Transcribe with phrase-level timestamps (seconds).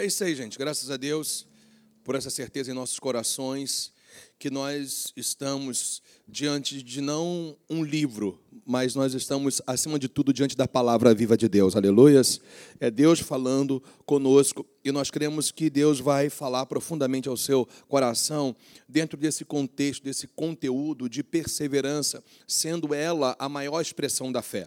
[0.00, 0.58] É isso aí, gente.
[0.58, 1.46] Graças a Deus
[2.02, 3.92] por essa certeza em nossos corações
[4.38, 10.56] que nós estamos diante de não um livro, mas nós estamos, acima de tudo, diante
[10.56, 11.76] da palavra viva de Deus.
[11.76, 12.40] Aleluias.
[12.80, 18.56] É Deus falando conosco e nós cremos que Deus vai falar profundamente ao seu coração
[18.88, 24.66] dentro desse contexto, desse conteúdo de perseverança, sendo ela a maior expressão da fé.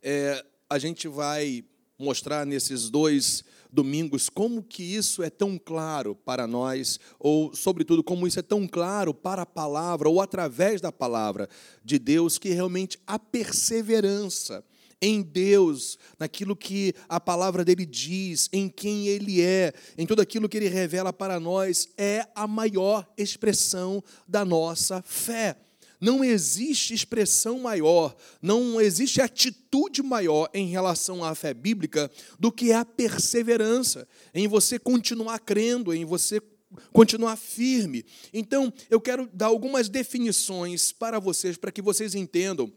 [0.00, 1.64] É, a gente vai
[1.98, 3.42] mostrar nesses dois
[3.74, 8.68] domingos como que isso é tão claro para nós, ou, sobretudo, como isso é tão
[8.68, 11.48] claro para a palavra, ou através da palavra
[11.84, 14.64] de Deus, que realmente a perseverança
[15.02, 20.48] em Deus, naquilo que a palavra dele diz, em quem ele é, em tudo aquilo
[20.48, 25.56] que ele revela para nós, é a maior expressão da nossa fé.
[26.04, 32.72] Não existe expressão maior, não existe atitude maior em relação à fé bíblica do que
[32.72, 36.42] a perseverança, em você continuar crendo, em você
[36.92, 38.04] continuar firme.
[38.34, 42.70] Então, eu quero dar algumas definições para vocês, para que vocês entendam.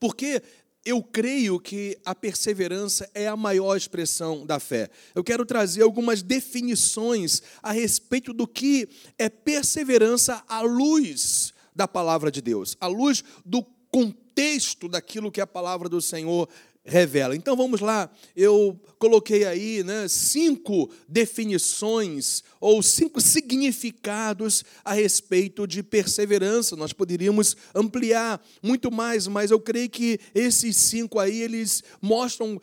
[0.00, 0.42] Porque
[0.84, 4.90] eu creio que a perseverança é a maior expressão da fé.
[5.14, 12.30] Eu quero trazer algumas definições a respeito do que é perseverança à luz da palavra
[12.30, 16.48] de Deus, à luz do contexto daquilo que a palavra do Senhor
[16.86, 17.34] revela.
[17.34, 25.82] Então vamos lá, eu coloquei aí né, cinco definições ou cinco significados a respeito de
[25.82, 26.76] perseverança.
[26.76, 32.60] Nós poderíamos ampliar muito mais, mas eu creio que esses cinco aí eles mostram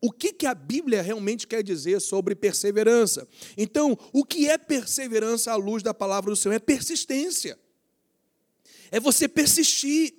[0.00, 3.26] o que, que a Bíblia realmente quer dizer sobre perseverança.
[3.56, 6.54] Então, o que é perseverança à luz da palavra do Senhor?
[6.54, 7.56] É persistência
[8.92, 10.14] é você persistir,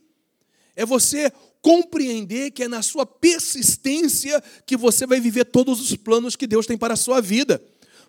[0.76, 6.36] é você compreender que é na sua persistência que você vai viver todos os planos
[6.36, 7.64] que Deus tem para a sua vida.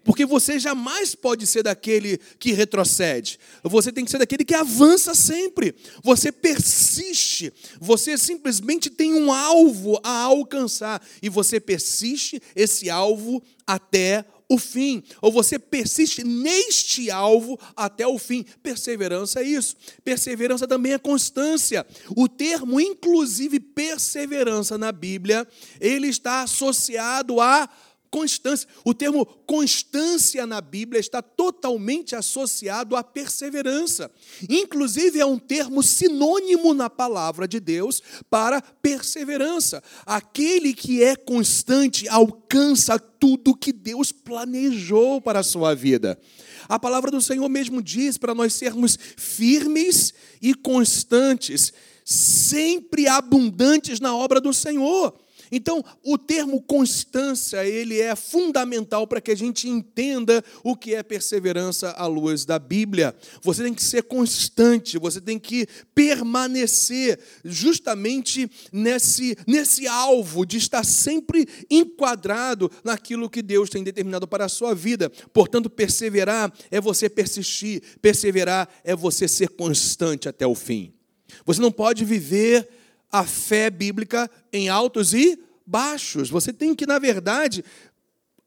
[0.05, 3.39] Porque você jamais pode ser daquele que retrocede.
[3.63, 5.75] Você tem que ser daquele que avança sempre.
[6.03, 7.51] Você persiste.
[7.81, 11.03] Você simplesmente tem um alvo a alcançar.
[11.23, 18.19] E você persiste esse alvo até o fim, ou você persiste neste alvo até o
[18.19, 18.45] fim.
[18.63, 19.77] Perseverança é isso.
[20.05, 21.87] Perseverança também é constância.
[22.17, 25.47] O termo, inclusive, perseverança na Bíblia,
[25.81, 27.69] ele está associado a
[28.15, 28.69] constância.
[28.85, 34.09] O termo constância na Bíblia está totalmente associado à perseverança.
[34.49, 39.83] Inclusive, é um termo sinônimo na palavra de Deus para perseverança.
[40.07, 46.17] Aquele que é constante alcança tudo que Deus planejou para a sua vida.
[46.69, 51.73] A palavra do Senhor mesmo diz para nós sermos firmes e constantes,
[52.05, 55.13] sempre abundantes na obra do Senhor.
[55.51, 61.03] Então, o termo constância, ele é fundamental para que a gente entenda o que é
[61.03, 63.15] perseverança à luz da Bíblia.
[63.43, 70.85] Você tem que ser constante, você tem que permanecer justamente nesse, nesse alvo de estar
[70.85, 75.11] sempre enquadrado naquilo que Deus tem determinado para a sua vida.
[75.33, 80.93] Portanto, perseverar é você persistir, perseverar é você ser constante até o fim.
[81.45, 82.69] Você não pode viver
[83.15, 86.29] a fé bíblica em altos e baixos.
[86.29, 87.65] Você tem que, na verdade,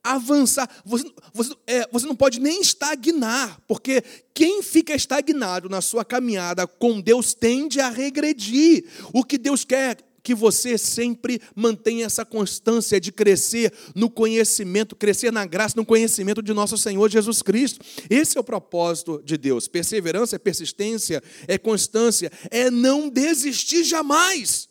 [0.04, 0.68] avançar.
[0.84, 6.66] Você, você, é, você não pode nem estagnar, porque quem fica estagnado na sua caminhada
[6.66, 8.84] com Deus tende a regredir.
[9.10, 15.32] O que Deus quer que você sempre mantenha essa constância de crescer no conhecimento, crescer
[15.32, 17.84] na graça, no conhecimento de nosso Senhor Jesus Cristo.
[18.10, 19.68] Esse é o propósito de Deus.
[19.68, 24.68] Perseverança é persistência, é constância, é não desistir jamais.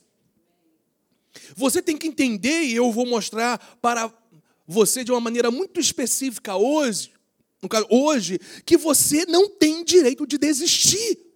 [1.56, 4.14] Você tem que entender, e eu vou mostrar para
[4.68, 7.12] você de uma maneira muito específica hoje,
[7.62, 11.27] no caso, hoje, que você não tem direito de desistir.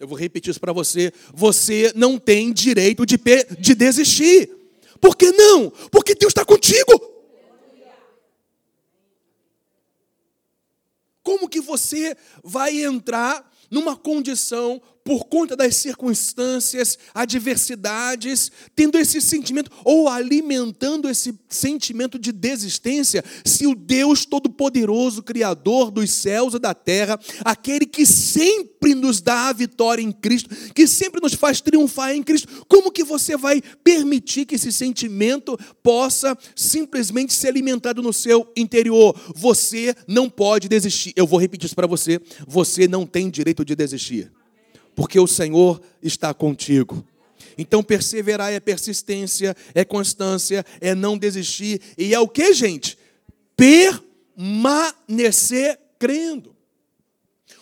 [0.00, 1.12] Eu vou repetir isso para você.
[1.34, 3.20] Você não tem direito de,
[3.58, 4.50] de desistir.
[4.98, 5.70] Por que não?
[5.90, 6.90] Porque Deus está contigo.
[11.22, 19.70] Como que você vai entrar numa condição por conta das circunstâncias, adversidades, tendo esse sentimento
[19.84, 26.74] ou alimentando esse sentimento de desistência, se o Deus Todo-Poderoso, Criador dos céus e da
[26.74, 32.14] terra, aquele que sempre nos dá a vitória em Cristo, que sempre nos faz triunfar
[32.14, 38.12] em Cristo, como que você vai permitir que esse sentimento possa simplesmente ser alimentado no
[38.12, 39.18] seu interior?
[39.34, 41.12] Você não pode desistir.
[41.16, 42.20] Eu vou repetir isso para você.
[42.46, 44.30] Você não tem direito de desistir
[45.00, 47.02] porque o Senhor está contigo.
[47.56, 52.98] Então, perseverar é persistência, é constância, é não desistir, e é o que, gente?
[54.36, 56.54] permanecer crendo.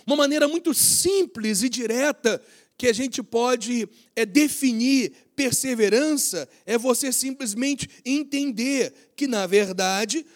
[0.05, 2.43] Uma maneira muito simples e direta
[2.77, 10.27] que a gente pode é, definir perseverança é você simplesmente entender que, na verdade,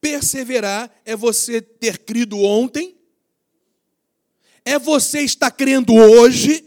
[0.00, 2.96] perseverar é você ter crido ontem,
[4.64, 6.64] é você estar crendo hoje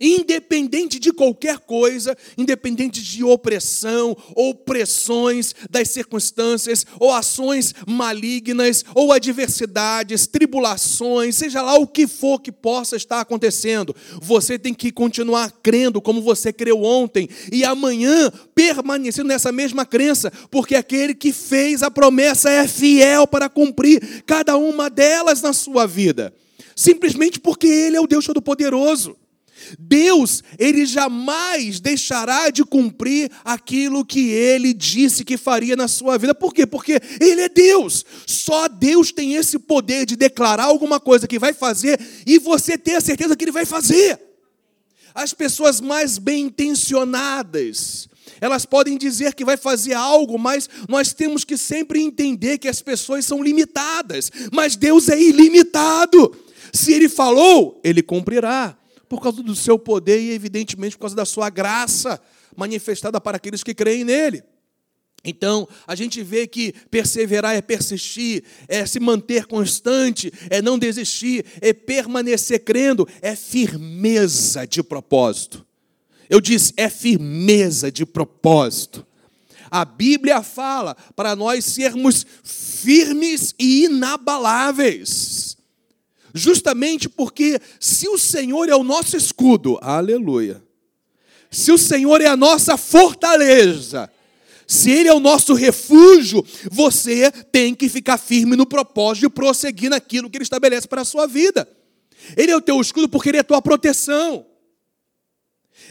[0.00, 9.12] independente de qualquer coisa, independente de opressão, ou pressões das circunstâncias, ou ações malignas, ou
[9.12, 15.50] adversidades, tribulações, seja lá o que for que possa estar acontecendo, você tem que continuar
[15.62, 21.82] crendo como você creu ontem e amanhã permanecendo nessa mesma crença, porque aquele que fez
[21.82, 26.32] a promessa é fiel para cumprir cada uma delas na sua vida.
[26.78, 29.16] Simplesmente porque Ele é o Deus Todo-Poderoso.
[29.76, 36.32] Deus, ele jamais deixará de cumprir aquilo que ele disse que faria na sua vida.
[36.32, 36.64] Por quê?
[36.64, 38.06] Porque ele é Deus.
[38.24, 42.94] Só Deus tem esse poder de declarar alguma coisa que vai fazer e você ter
[42.94, 44.16] a certeza que ele vai fazer.
[45.12, 48.08] As pessoas mais bem intencionadas,
[48.40, 52.80] elas podem dizer que vai fazer algo, mas nós temos que sempre entender que as
[52.80, 56.46] pessoas são limitadas, mas Deus é ilimitado.
[56.72, 58.76] Se ele falou, ele cumprirá
[59.08, 62.20] por causa do seu poder e, evidentemente, por causa da sua graça
[62.56, 64.42] manifestada para aqueles que creem nele.
[65.24, 71.44] Então, a gente vê que perseverar é persistir, é se manter constante, é não desistir,
[71.60, 75.66] é permanecer crendo, é firmeza de propósito.
[76.30, 79.06] Eu disse, é firmeza de propósito.
[79.70, 85.47] A Bíblia fala para nós sermos firmes e inabaláveis.
[86.34, 90.62] Justamente porque se o Senhor é o nosso escudo, aleluia.
[91.50, 94.10] Se o Senhor é a nossa fortaleza,
[94.66, 99.88] se Ele é o nosso refúgio, você tem que ficar firme no propósito de prosseguir
[99.88, 101.66] naquilo que Ele estabelece para a sua vida.
[102.36, 104.44] Ele é o teu escudo porque Ele é a tua proteção.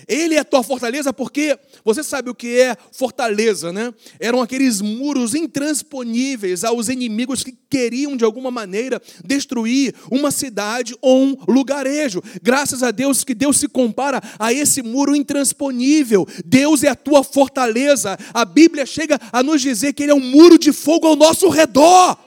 [0.08, 3.94] Ele é a tua fortaleza porque você sabe o que é fortaleza, né?
[4.20, 11.22] Eram aqueles muros intransponíveis aos inimigos que queriam de alguma maneira destruir uma cidade ou
[11.22, 12.22] um lugarejo.
[12.42, 16.28] Graças a Deus que Deus se compara a esse muro intransponível.
[16.46, 18.18] Deus é a tua fortaleza.
[18.34, 21.50] A Bíblia chega a nos dizer que ele é um muro de fogo ao nosso
[21.50, 22.18] redor.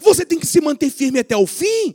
[0.00, 1.94] Você tem que se manter firme até o fim.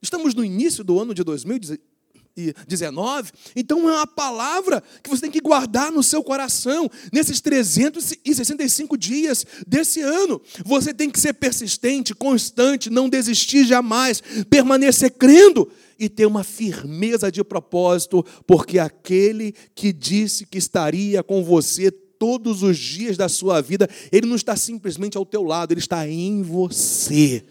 [0.00, 1.93] Estamos no início do ano de 2019
[2.36, 3.30] 19.
[3.54, 9.46] Então é uma palavra que você tem que guardar no seu coração nesses 365 dias
[9.66, 10.40] desse ano.
[10.64, 17.30] Você tem que ser persistente, constante, não desistir jamais, permanecer crendo e ter uma firmeza
[17.30, 23.60] de propósito, porque aquele que disse que estaria com você todos os dias da sua
[23.60, 27.44] vida, ele não está simplesmente ao teu lado, ele está em você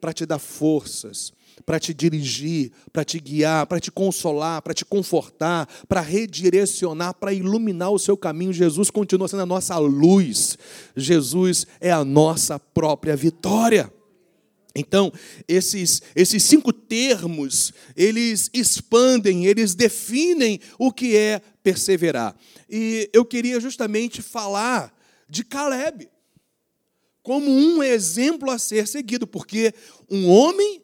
[0.00, 1.32] para te dar forças
[1.64, 7.32] para te dirigir, para te guiar, para te consolar, para te confortar, para redirecionar, para
[7.32, 8.52] iluminar o seu caminho.
[8.52, 10.58] Jesus continua sendo a nossa luz.
[10.96, 13.92] Jesus é a nossa própria vitória.
[14.74, 15.12] Então,
[15.46, 22.34] esses, esses cinco termos, eles expandem, eles definem o que é perseverar.
[22.68, 24.96] E eu queria justamente falar
[25.28, 26.08] de Caleb
[27.22, 29.72] como um exemplo a ser seguido, porque
[30.10, 30.81] um homem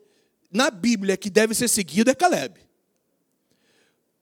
[0.51, 2.59] na Bíblia que deve ser seguido é Caleb.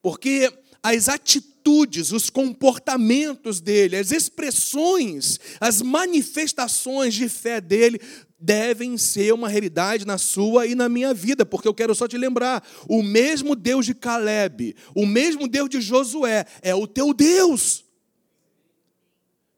[0.03, 0.53] Porque
[0.83, 8.01] as atitudes, os comportamentos dele, as expressões, as manifestações de fé dele
[8.39, 12.17] devem ser uma realidade na sua e na minha vida, porque eu quero só te
[12.17, 17.85] lembrar: o mesmo Deus de Caleb, o mesmo Deus de Josué, é o teu Deus.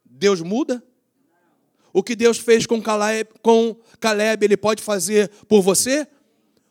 [0.05, 0.83] Deus muda?
[1.93, 6.07] O que Deus fez com Caleb, com Caleb, ele pode fazer por você?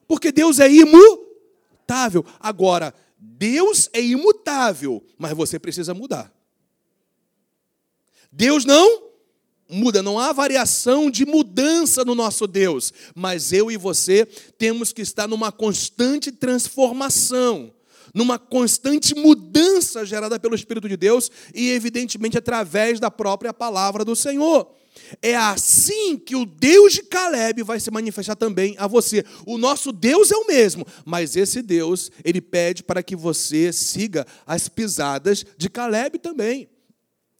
[0.07, 2.25] Porque Deus é imutável.
[2.39, 6.33] Agora, Deus é imutável, mas você precisa mudar.
[8.31, 9.07] Deus não
[9.69, 14.25] muda, não há variação de mudança no nosso Deus, mas eu e você
[14.57, 17.73] temos que estar numa constante transformação,
[18.13, 24.15] numa constante mudança gerada pelo Espírito de Deus e, evidentemente, através da própria palavra do
[24.15, 24.71] Senhor.
[25.21, 29.23] É assim que o Deus de Caleb vai se manifestar também a você.
[29.45, 34.25] O nosso Deus é o mesmo, mas esse Deus, ele pede para que você siga
[34.45, 36.69] as pisadas de Caleb também.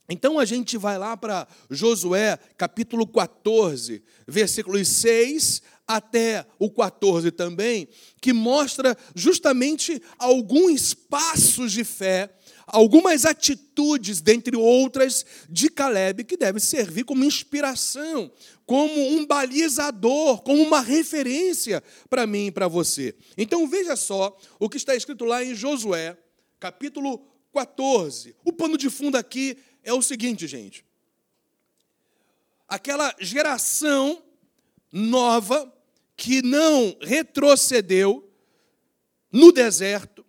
[0.10, 7.88] Então a gente vai lá para Josué, capítulo 14, versículos 6 até o 14 também,
[8.22, 12.30] que mostra justamente alguns passos de fé,
[12.68, 18.30] algumas atitudes, dentre outras, de Caleb, que deve servir como inspiração,
[18.66, 23.16] como um balizador, como uma referência para mim e para você.
[23.38, 26.18] Então veja só o que está escrito lá em Josué,
[26.60, 28.36] capítulo 14.
[28.44, 30.86] O pano de fundo aqui é o seguinte, gente.
[32.68, 34.22] Aquela geração
[34.92, 35.74] nova
[36.18, 38.30] que não retrocedeu
[39.32, 40.26] no deserto,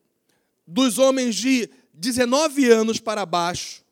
[0.65, 1.69] dos homens de
[1.99, 3.83] 19 anos para baixo,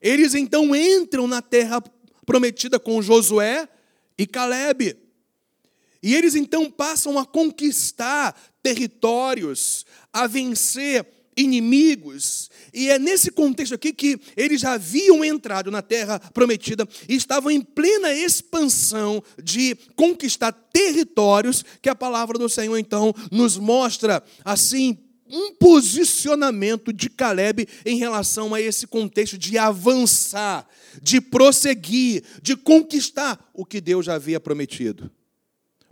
[0.00, 1.82] eles então entram na terra
[2.24, 3.68] prometida com Josué
[4.16, 4.96] e Caleb.
[6.02, 12.50] E eles então passam a conquistar territórios, a vencer inimigos.
[12.72, 17.60] E é nesse contexto aqui que eles haviam entrado na terra prometida e estavam em
[17.60, 24.98] plena expansão de conquistar territórios, que a palavra do Senhor então nos mostra assim
[25.30, 30.68] um posicionamento de Caleb em relação a esse contexto de avançar,
[31.00, 35.10] de prosseguir, de conquistar o que Deus já havia prometido.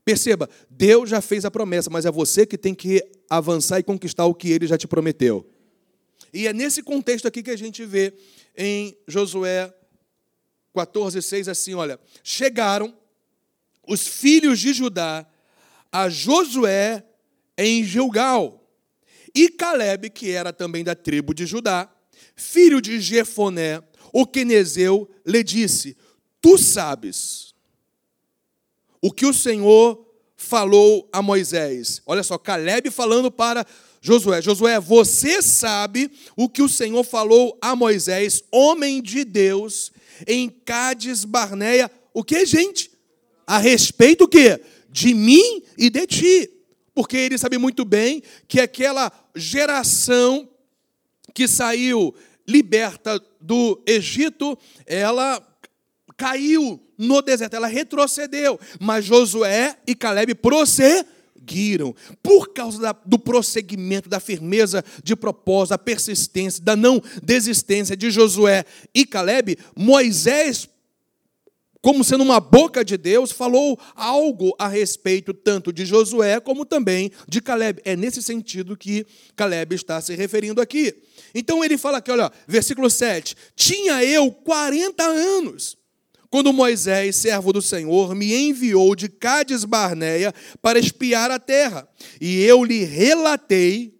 [0.04, 4.24] Perceba, Deus já fez a promessa, mas é você que tem que avançar e conquistar
[4.24, 5.46] o que ele já te prometeu.
[6.32, 8.14] E é nesse contexto aqui que a gente vê
[8.56, 9.72] em Josué
[10.74, 12.94] 14, 6, assim: olha, chegaram
[13.86, 15.26] os filhos de Judá
[15.90, 17.04] a Josué
[17.56, 18.57] em Gilgal,
[19.34, 21.90] e Caleb, que era também da tribo de Judá,
[22.34, 23.82] filho de Jefoné,
[24.12, 25.96] o quenezeu, lhe disse:
[26.40, 27.54] Tu sabes
[29.00, 30.06] o que o Senhor
[30.36, 32.00] falou a Moisés.
[32.06, 33.66] Olha só, Caleb falando para
[34.00, 39.92] Josué: Josué, você sabe o que o Senhor falou a Moisés, homem de Deus,
[40.26, 41.90] em Cádiz Barneia.
[42.14, 42.90] O que, gente?
[43.46, 44.60] A respeito do quê?
[44.90, 46.50] De mim e de ti.
[46.98, 50.48] Porque ele sabe muito bem que aquela geração
[51.32, 52.12] que saiu
[52.44, 55.40] liberta do Egito, ela
[56.16, 61.94] caiu no deserto, ela retrocedeu, mas Josué e Caleb prosseguiram.
[62.20, 68.64] Por causa do prosseguimento, da firmeza de propósito, da persistência, da não desistência de Josué
[68.92, 70.68] e Caleb, Moisés
[71.88, 77.10] como sendo uma boca de Deus, falou algo a respeito tanto de Josué como também
[77.26, 77.80] de Caleb.
[77.82, 80.94] É nesse sentido que Caleb está se referindo aqui.
[81.34, 85.78] Então ele fala aqui, olha, versículo 7: Tinha eu 40 anos
[86.28, 91.88] quando Moisés, servo do Senhor, me enviou de Cádiz Barneia para espiar a terra,
[92.20, 93.98] e eu lhe relatei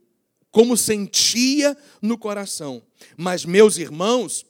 [0.51, 2.83] como sentia no coração.
[3.17, 4.45] Mas meus irmãos,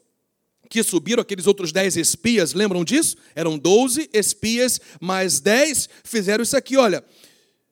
[0.68, 3.16] que subiram, aqueles outros dez espias, lembram disso?
[3.34, 7.04] Eram doze espias, mais dez fizeram isso aqui, olha.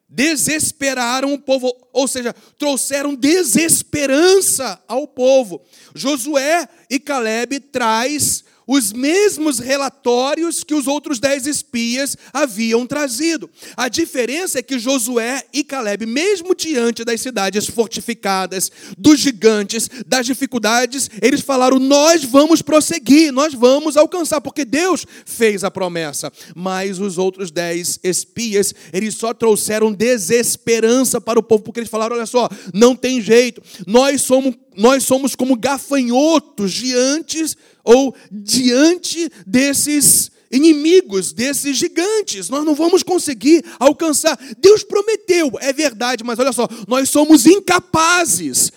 [0.09, 5.61] Desesperaram o povo, ou seja, trouxeram desesperança ao povo.
[5.95, 13.49] Josué e Caleb traz os mesmos relatórios que os outros dez espias haviam trazido.
[13.77, 20.27] A diferença é que Josué e Caleb, mesmo diante das cidades fortificadas, dos gigantes, das
[20.27, 26.33] dificuldades, eles falaram: Nós vamos prosseguir, nós vamos alcançar, porque Deus fez a promessa.
[26.55, 32.17] Mas os outros dez espias, eles só trouxeram desesperança para o povo, porque eles falaram:
[32.17, 40.31] Olha só, não tem jeito, nós somos nós somos como gafanhotos diante ou diante desses
[40.51, 42.49] inimigos, desses gigantes.
[42.49, 44.39] Nós não vamos conseguir alcançar.
[44.59, 48.73] Deus prometeu, é verdade, mas olha só, nós somos incapazes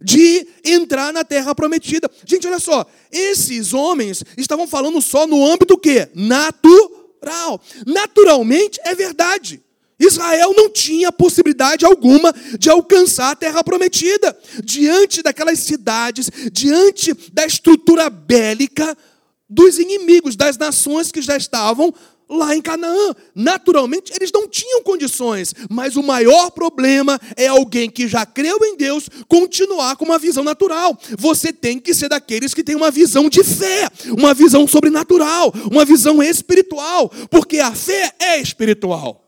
[0.00, 2.10] de entrar na terra prometida.
[2.26, 7.60] Gente, olha só, esses homens estavam falando só no âmbito que natural.
[7.86, 9.62] Naturalmente é verdade.
[9.98, 14.36] Israel não tinha possibilidade alguma de alcançar a terra prometida.
[14.62, 18.96] Diante daquelas cidades, diante da estrutura bélica
[19.48, 21.94] dos inimigos, das nações que já estavam
[22.28, 23.14] lá em Canaã.
[23.34, 28.76] Naturalmente, eles não tinham condições, mas o maior problema é alguém que já creu em
[28.76, 30.98] Deus continuar com uma visão natural.
[31.18, 35.84] Você tem que ser daqueles que têm uma visão de fé, uma visão sobrenatural, uma
[35.84, 39.23] visão espiritual, porque a fé é espiritual.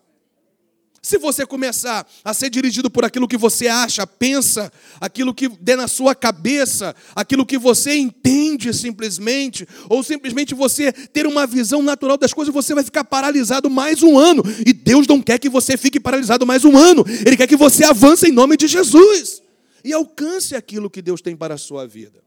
[1.07, 5.77] Se você começar a ser dirigido por aquilo que você acha, pensa, aquilo que der
[5.77, 12.17] na sua cabeça, aquilo que você entende simplesmente, ou simplesmente você ter uma visão natural
[12.17, 14.43] das coisas, você vai ficar paralisado mais um ano.
[14.67, 17.05] E Deus não quer que você fique paralisado mais um ano.
[17.25, 19.41] Ele quer que você avance em nome de Jesus
[19.85, 22.21] e alcance aquilo que Deus tem para a sua vida.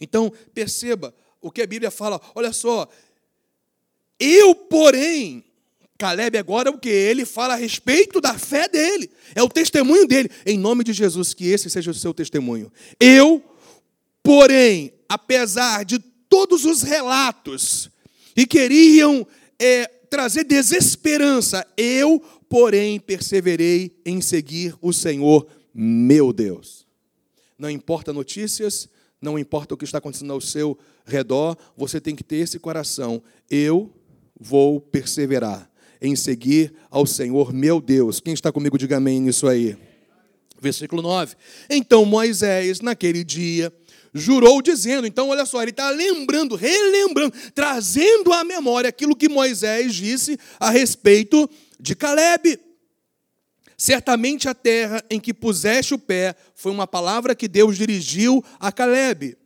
[0.00, 2.20] Então, perceba o que a Bíblia fala.
[2.32, 2.88] Olha só.
[4.20, 5.44] Eu, porém,
[6.04, 6.90] Caleb agora o que?
[6.90, 9.08] Ele fala a respeito da fé dele.
[9.34, 10.28] É o testemunho dele.
[10.44, 12.70] Em nome de Jesus, que esse seja o seu testemunho.
[13.00, 13.42] Eu,
[14.22, 17.88] porém, apesar de todos os relatos
[18.34, 19.26] que queriam
[19.58, 26.86] é, trazer desesperança, eu, porém, perseverei em seguir o Senhor, meu Deus.
[27.58, 28.90] Não importa notícias,
[29.22, 33.22] não importa o que está acontecendo ao seu redor, você tem que ter esse coração.
[33.50, 33.90] Eu
[34.38, 38.20] vou perseverar em seguir ao Senhor, meu Deus.
[38.20, 39.76] Quem está comigo, diga amém nisso aí.
[40.60, 41.36] Versículo 9.
[41.68, 43.72] Então Moisés, naquele dia,
[44.14, 45.06] jurou dizendo.
[45.06, 50.70] Então, olha só, ele está lembrando, relembrando, trazendo à memória aquilo que Moisés disse a
[50.70, 52.58] respeito de Caleb.
[53.76, 58.70] Certamente a terra em que puseste o pé foi uma palavra que Deus dirigiu a
[58.70, 59.36] Caleb.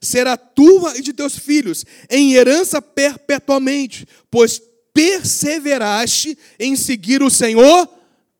[0.00, 4.60] Será tua e de teus filhos em herança perpetuamente, pois
[4.98, 7.88] perseveraste em seguir o Senhor,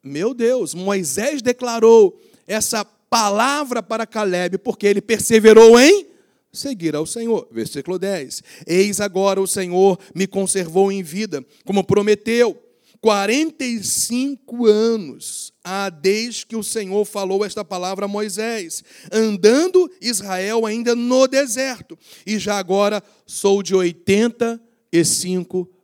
[0.03, 6.09] meu Deus, Moisés declarou essa palavra para Caleb, porque ele perseverou em
[6.53, 7.47] seguir ao Senhor.
[7.53, 12.61] Versículo 10: Eis agora o Senhor me conservou em vida, como prometeu.
[13.01, 20.97] 45 anos há desde que o Senhor falou esta palavra a Moisés, andando Israel ainda
[20.97, 21.97] no deserto,
[22.27, 25.78] e já agora sou de 85 anos.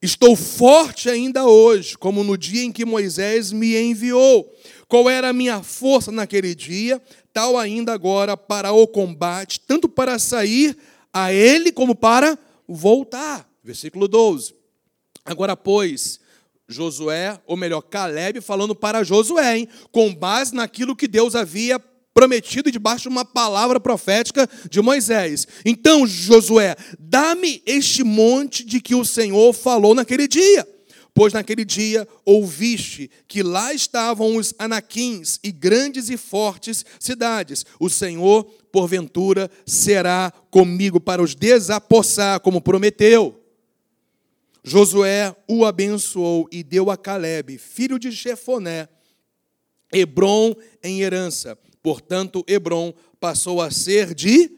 [0.00, 4.48] Estou forte ainda hoje, como no dia em que Moisés me enviou.
[4.86, 10.20] Qual era a minha força naquele dia, tal ainda agora para o combate, tanto para
[10.20, 10.78] sair
[11.12, 13.50] a ele como para voltar.
[13.64, 14.54] Versículo 12.
[15.24, 16.20] Agora, pois,
[16.68, 21.82] Josué, ou melhor, Caleb, falando para Josué, hein, com base naquilo que Deus havia
[22.18, 25.46] prometido debaixo de uma palavra profética de Moisés.
[25.64, 30.66] Então, Josué, dá-me este monte de que o Senhor falou naquele dia.
[31.14, 37.64] Pois naquele dia ouviste que lá estavam os anaquins e grandes e fortes cidades.
[37.78, 43.40] O Senhor, porventura, será comigo para os desapossar, como prometeu.
[44.64, 48.88] Josué o abençoou e deu a Caleb, filho de Jefoné,
[49.92, 54.50] Hebron em herança Portanto, Hebron passou a ser de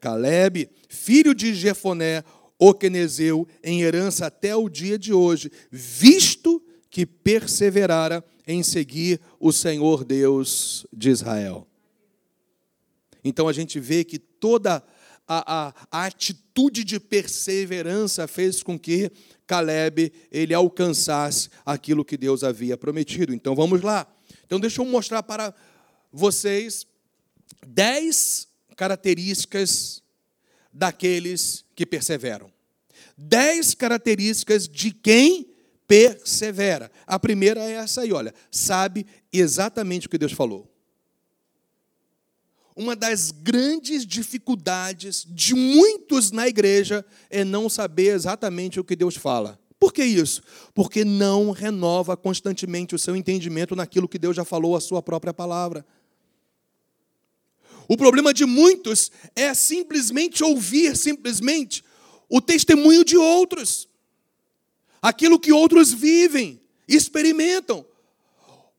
[0.00, 2.22] Caleb, filho de Jefoné,
[2.58, 9.52] o Quenezeu, em herança até o dia de hoje, visto que perseverara em seguir o
[9.52, 11.66] Senhor Deus de Israel.
[13.24, 14.84] Então a gente vê que toda
[15.26, 19.10] a, a, a, atitude de perseverança fez com que
[19.46, 23.32] Caleb ele alcançasse aquilo que Deus havia prometido.
[23.34, 24.06] Então vamos lá.
[24.44, 25.54] Então deixa eu mostrar para
[26.14, 26.86] vocês
[27.66, 28.46] dez
[28.76, 30.00] características
[30.72, 32.52] daqueles que perseveram.
[33.18, 35.52] Dez características de quem
[35.88, 36.90] persevera.
[37.06, 40.70] A primeira é essa aí, olha, sabe exatamente o que Deus falou.
[42.76, 49.16] Uma das grandes dificuldades de muitos na igreja é não saber exatamente o que Deus
[49.16, 49.60] fala.
[49.78, 50.42] Por que isso?
[50.72, 55.34] Porque não renova constantemente o seu entendimento naquilo que Deus já falou, a sua própria
[55.34, 55.84] palavra.
[57.88, 61.84] O problema de muitos é simplesmente ouvir simplesmente
[62.28, 63.88] o testemunho de outros,
[65.00, 67.84] aquilo que outros vivem, experimentam.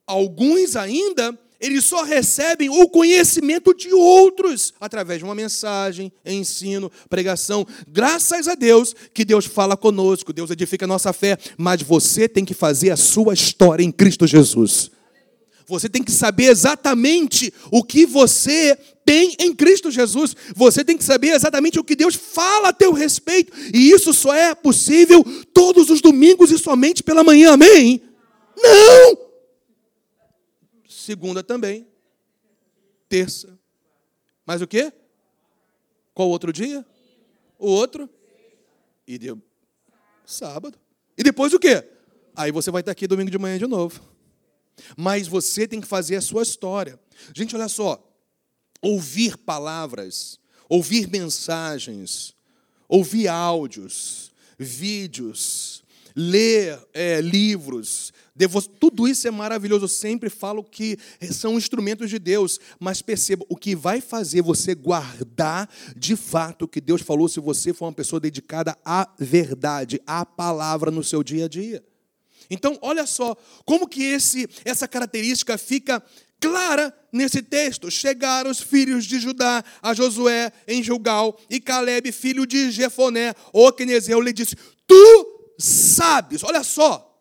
[0.08, 7.66] Alguns ainda, eles só recebem o conhecimento de outros através de uma mensagem, ensino, pregação.
[7.88, 12.44] Graças a Deus que Deus fala conosco, Deus edifica a nossa fé, mas você tem
[12.44, 14.92] que fazer a sua história em Cristo Jesus.
[15.68, 20.36] Você tem que saber exatamente o que você tem em Cristo Jesus.
[20.56, 23.54] Você tem que saber exatamente o que Deus fala a teu respeito.
[23.74, 27.54] E isso só é possível todos os domingos e somente pela manhã.
[27.54, 28.02] Amém?
[28.58, 29.18] Não!
[30.90, 31.88] Segunda também.
[33.08, 33.58] Terça.
[34.46, 34.92] Mais o quê?
[36.14, 36.84] Qual outro dia?
[37.60, 38.10] O outro?
[39.08, 39.40] E deu
[40.26, 40.80] sábado.
[41.16, 41.88] E depois o quê?
[42.36, 44.02] Aí você vai estar aqui domingo de manhã de novo.
[44.98, 47.00] Mas você tem que fazer a sua história.
[47.34, 48.02] Gente, olha só.
[48.86, 52.36] Ouvir palavras, ouvir mensagens,
[52.88, 55.84] ouvir áudios, vídeos,
[56.16, 58.14] ler é, livros,
[58.80, 59.86] tudo isso é maravilhoso.
[59.86, 61.00] Eu sempre falo que
[61.32, 65.68] são instrumentos de Deus, mas perceba, o que vai fazer você guardar
[65.98, 70.24] de fato o que Deus falou se você for uma pessoa dedicada à verdade, à
[70.24, 71.84] palavra no seu dia a dia.
[72.50, 76.04] Então, olha só, como que esse, essa característica fica
[76.48, 77.90] clara nesse texto.
[77.90, 83.72] Chegaram os filhos de Judá a Josué em Gilgal, e Caleb, filho de Jefoné, o
[83.72, 84.56] Quenezeu, lhe disse:
[84.88, 87.16] Tu sabes, olha só,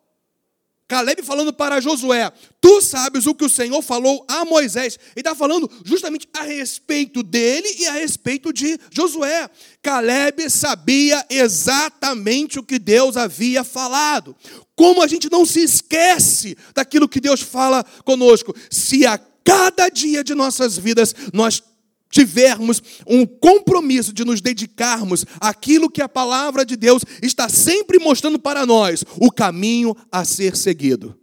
[0.87, 4.99] Caleb falando para Josué: Tu sabes o que o Senhor falou a Moisés.
[5.15, 9.49] Ele está falando justamente a respeito dele e a respeito de Josué.
[9.81, 14.35] Caleb sabia exatamente o que Deus havia falado.
[14.75, 20.23] Como a gente não se esquece daquilo que Deus fala conosco, se a cada dia
[20.23, 21.63] de nossas vidas nós
[22.09, 28.39] tivermos um compromisso de nos dedicarmos àquilo que a palavra de Deus está sempre mostrando
[28.39, 31.17] para nós, o caminho a ser seguido,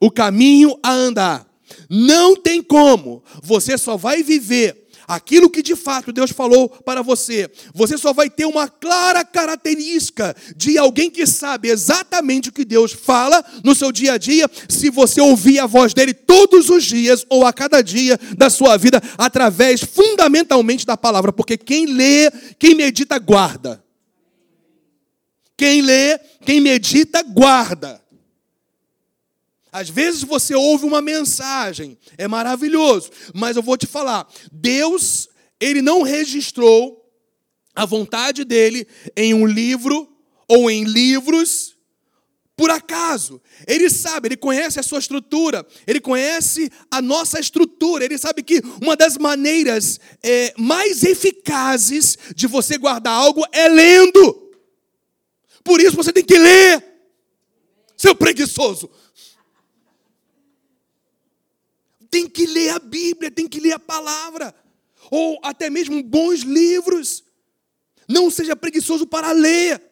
[0.00, 1.46] o caminho a andar.
[1.90, 7.50] Não tem como, você só vai viver aquilo que de fato Deus falou para você,
[7.74, 12.92] você só vai ter uma clara característica de alguém que sabe exatamente o que Deus
[12.92, 17.24] fala no seu dia a dia, se você ouvir a voz dele todos os dias
[17.28, 22.74] ou a cada dia da sua vida, através fundamentalmente da palavra, porque quem lê, quem
[22.74, 23.84] medita, guarda.
[25.56, 28.00] Quem lê, quem medita, guarda.
[29.76, 35.28] Às vezes você ouve uma mensagem, é maravilhoso, mas eu vou te falar, Deus,
[35.60, 37.06] ele não registrou
[37.74, 40.10] a vontade dele em um livro
[40.48, 41.76] ou em livros
[42.56, 43.38] por acaso.
[43.66, 48.62] Ele sabe, ele conhece a sua estrutura, ele conhece a nossa estrutura, ele sabe que
[48.80, 54.54] uma das maneiras é, mais eficazes de você guardar algo é lendo.
[55.62, 56.82] Por isso você tem que ler,
[57.94, 58.88] seu preguiçoso.
[62.16, 64.54] Tem que ler a Bíblia, tem que ler a palavra,
[65.10, 67.22] ou até mesmo bons livros.
[68.08, 69.82] Não seja preguiçoso para ler.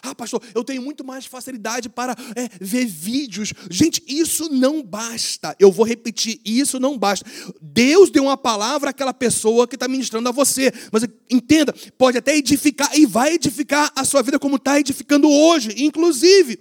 [0.00, 3.52] Ah, pastor, eu tenho muito mais facilidade para é, ver vídeos.
[3.68, 5.56] Gente, isso não basta.
[5.58, 7.28] Eu vou repetir, isso não basta.
[7.60, 10.72] Deus deu uma palavra àquela pessoa que está ministrando a você.
[10.92, 15.74] Mas entenda, pode até edificar e vai edificar a sua vida como está edificando hoje,
[15.82, 16.60] inclusive,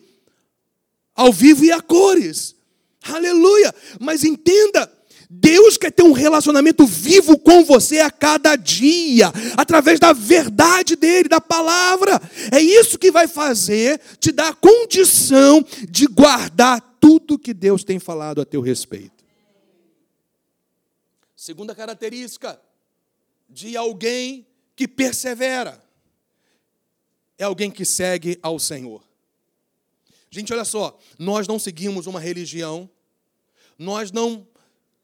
[1.13, 2.55] ao vivo e a cores.
[3.03, 3.75] Aleluia!
[3.99, 4.89] Mas entenda,
[5.35, 11.27] Deus quer ter um relacionamento vivo com você a cada dia, através da verdade dele,
[11.27, 12.21] da palavra.
[12.51, 17.97] É isso que vai fazer te dar a condição de guardar tudo que Deus tem
[17.97, 19.23] falado a teu respeito.
[21.35, 22.61] Segunda característica
[23.49, 25.83] de alguém que persevera
[27.39, 29.03] é alguém que segue ao Senhor.
[30.29, 32.87] Gente, olha só, nós não seguimos uma religião,
[33.77, 34.47] nós não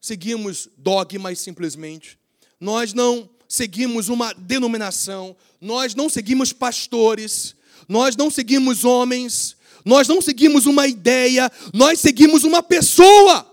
[0.00, 2.18] seguimos dogmas simplesmente,
[2.58, 7.54] nós não seguimos uma denominação, nós não seguimos pastores,
[7.88, 13.46] nós não seguimos homens, nós não seguimos uma ideia, nós seguimos uma pessoa.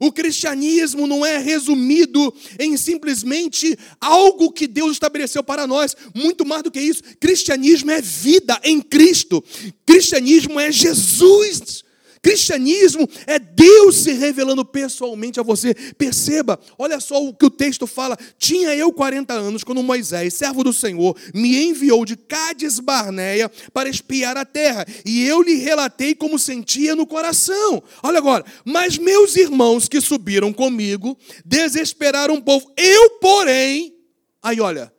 [0.00, 6.62] O cristianismo não é resumido em simplesmente algo que Deus estabeleceu para nós, muito mais
[6.62, 7.02] do que isso.
[7.18, 9.42] Cristianismo é vida em Cristo,
[9.84, 11.84] cristianismo é Jesus.
[12.22, 15.74] Cristianismo é Deus se revelando pessoalmente a você.
[15.96, 18.16] Perceba, olha só o que o texto fala.
[18.38, 23.88] Tinha eu 40 anos quando Moisés, servo do Senhor, me enviou de Cádiz Barneia para
[23.88, 27.82] espiar a terra, e eu lhe relatei como sentia no coração.
[28.02, 32.72] Olha agora, mas meus irmãos que subiram comigo desesperaram o povo.
[32.76, 33.94] Eu, porém,
[34.42, 34.92] aí olha,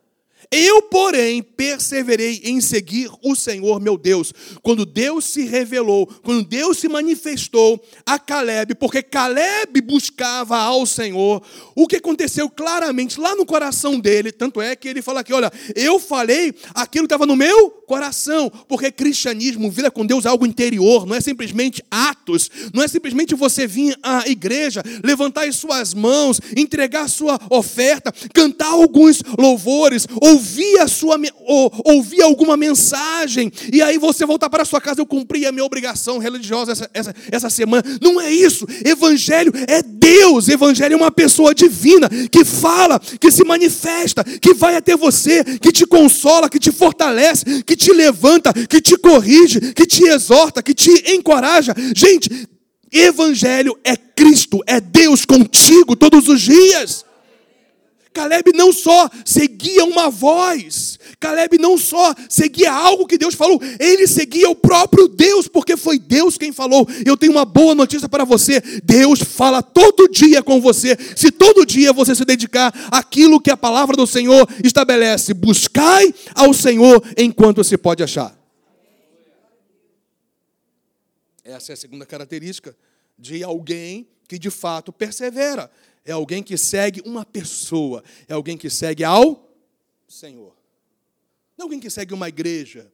[0.52, 4.32] eu, porém, perseverei em seguir o Senhor meu Deus.
[4.62, 11.40] Quando Deus se revelou, quando Deus se manifestou a Caleb, porque Caleb buscava ao Senhor,
[11.76, 15.52] o que aconteceu claramente lá no coração dele, tanto é que ele fala aqui: olha,
[15.76, 20.46] eu falei aquilo que estava no meu coração, porque cristianismo, vida com Deus é algo
[20.46, 25.94] interior, não é simplesmente atos, não é simplesmente você vir à igreja, levantar as suas
[25.94, 32.56] mãos, entregar a sua oferta, cantar alguns louvores, ou ouvir, a sua, ou, ouvir alguma
[32.56, 36.72] mensagem, e aí você voltar para a sua casa, eu cumpri a minha obrigação religiosa
[36.72, 37.84] essa, essa, essa semana.
[38.00, 38.66] Não é isso.
[38.84, 40.48] Evangelho é Deus.
[40.48, 45.70] Evangelho é uma pessoa divina que fala, que se manifesta, que vai até você, que
[45.70, 50.72] te consola, que te fortalece, que te levanta, que te corrige, que te exorta, que
[50.72, 51.74] te encoraja.
[51.94, 52.48] Gente,
[52.90, 57.04] Evangelho é Cristo, é Deus contigo todos os dias.
[58.12, 64.06] Caleb não só seguia uma voz, Caleb não só seguia algo que Deus falou, ele
[64.06, 66.88] seguia o próprio Deus, porque foi Deus quem falou.
[67.06, 70.96] Eu tenho uma boa notícia para você: Deus fala todo dia com você.
[71.14, 76.52] Se todo dia você se dedicar àquilo que a palavra do Senhor estabelece, buscai ao
[76.52, 78.36] Senhor enquanto se pode achar.
[81.44, 82.76] Essa é a segunda característica
[83.18, 85.70] de alguém que de fato persevera.
[86.04, 89.50] É alguém que segue uma pessoa, é alguém que segue ao
[90.08, 90.56] Senhor.
[91.56, 92.90] Não é alguém que segue uma igreja,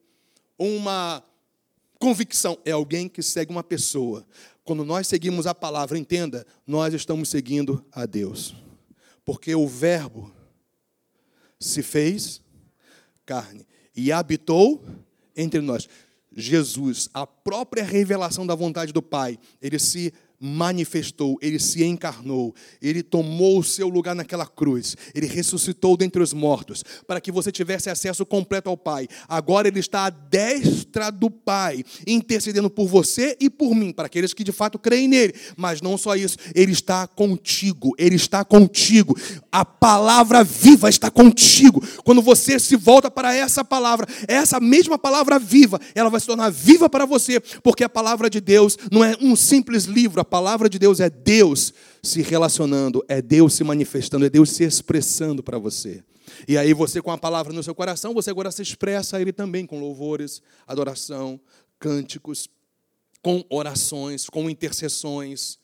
[0.59, 1.23] uma
[1.99, 4.27] convicção, é alguém que segue uma pessoa.
[4.64, 8.55] Quando nós seguimos a palavra, entenda, nós estamos seguindo a Deus.
[9.25, 10.33] Porque o Verbo
[11.59, 12.42] se fez
[13.25, 14.85] carne e habitou
[15.37, 15.88] entre nós.
[16.33, 23.03] Jesus, a própria revelação da vontade do Pai, ele se manifestou, ele se encarnou, ele
[23.03, 27.88] tomou o seu lugar naquela cruz, ele ressuscitou dentre os mortos, para que você tivesse
[27.88, 29.09] acesso completo ao Pai.
[29.29, 34.35] Agora ele está à destra do Pai, intercedendo por você e por mim, para aqueles
[34.35, 35.35] que de fato creem nele.
[35.57, 39.16] Mas não só isso, ele está contigo, ele está contigo.
[39.51, 41.83] A palavra viva está contigo.
[42.05, 46.51] Quando você se volta para essa palavra, essa mesma palavra viva, ela vai se tornar
[46.51, 50.79] viva para você, porque a palavra de Deus não é um simples livro, palavra de
[50.79, 56.03] Deus é Deus se relacionando, é Deus se manifestando, é Deus se expressando para você.
[56.47, 59.33] E aí você, com a palavra no seu coração, você agora se expressa a Ele
[59.33, 61.41] também com louvores, adoração,
[61.79, 62.49] cânticos,
[63.23, 65.59] com orações, com intercessões,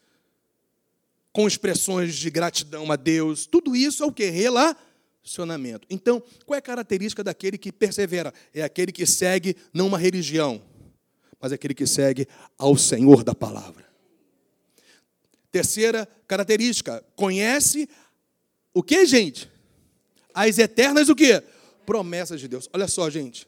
[1.33, 3.47] com expressões de gratidão a Deus.
[3.47, 4.29] Tudo isso é o que?
[4.29, 5.87] Relacionamento.
[5.89, 8.33] Então, qual é a característica daquele que persevera?
[8.53, 10.63] É aquele que segue não uma religião,
[11.41, 12.27] mas é aquele que segue
[12.59, 13.82] ao Senhor da palavra.
[15.53, 17.89] Terceira característica, conhece
[18.73, 19.51] o que, gente?
[20.33, 21.43] As eternas o que?
[21.85, 22.69] Promessas de Deus.
[22.73, 23.47] Olha só, gente.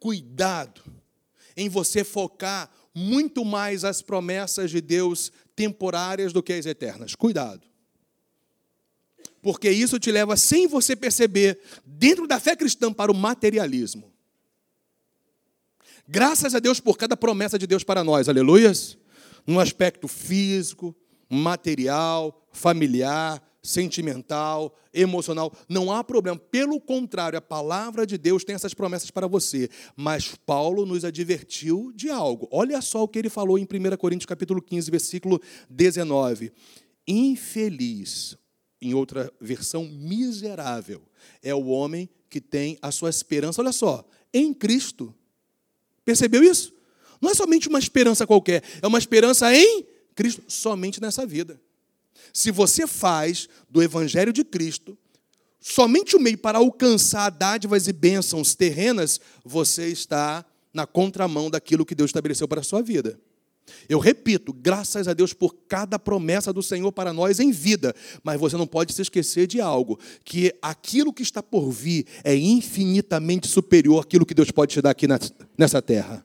[0.00, 0.82] Cuidado
[1.56, 7.14] em você focar muito mais as promessas de Deus temporárias do que as eternas.
[7.14, 7.62] Cuidado.
[9.40, 14.12] Porque isso te leva, sem você perceber, dentro da fé cristã, para o materialismo.
[16.08, 18.98] Graças a Deus por cada promessa de Deus para nós, aleluias.
[19.46, 20.94] No aspecto físico,
[21.28, 25.52] material, familiar, sentimental, emocional.
[25.68, 26.38] Não há problema.
[26.38, 29.68] Pelo contrário, a palavra de Deus tem essas promessas para você.
[29.94, 32.48] Mas Paulo nos advertiu de algo.
[32.50, 36.52] Olha só o que ele falou em 1 Coríntios capítulo 15, versículo 19.
[37.06, 38.36] Infeliz,
[38.80, 41.02] em outra versão, miserável,
[41.42, 45.14] é o homem que tem a sua esperança, olha só, em Cristo.
[46.04, 46.74] Percebeu isso?
[47.20, 51.60] Não é somente uma esperança qualquer, é uma esperança em Cristo somente nessa vida.
[52.32, 54.98] Se você faz do Evangelho de Cristo
[55.60, 61.94] somente o meio para alcançar dádivas e bênçãos terrenas, você está na contramão daquilo que
[61.94, 63.18] Deus estabeleceu para a sua vida.
[63.88, 68.38] Eu repito, graças a Deus por cada promessa do Senhor para nós em vida, mas
[68.38, 73.48] você não pode se esquecer de algo, que aquilo que está por vir é infinitamente
[73.48, 75.06] superior àquilo que Deus pode te dar aqui
[75.58, 76.24] nessa terra.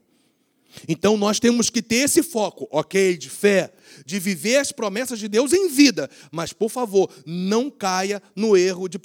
[0.88, 3.73] Então nós temos que ter esse foco, ok, de fé,
[4.05, 6.10] de viver as promessas de Deus em vida.
[6.31, 9.01] Mas, por favor, não caia no erro de 1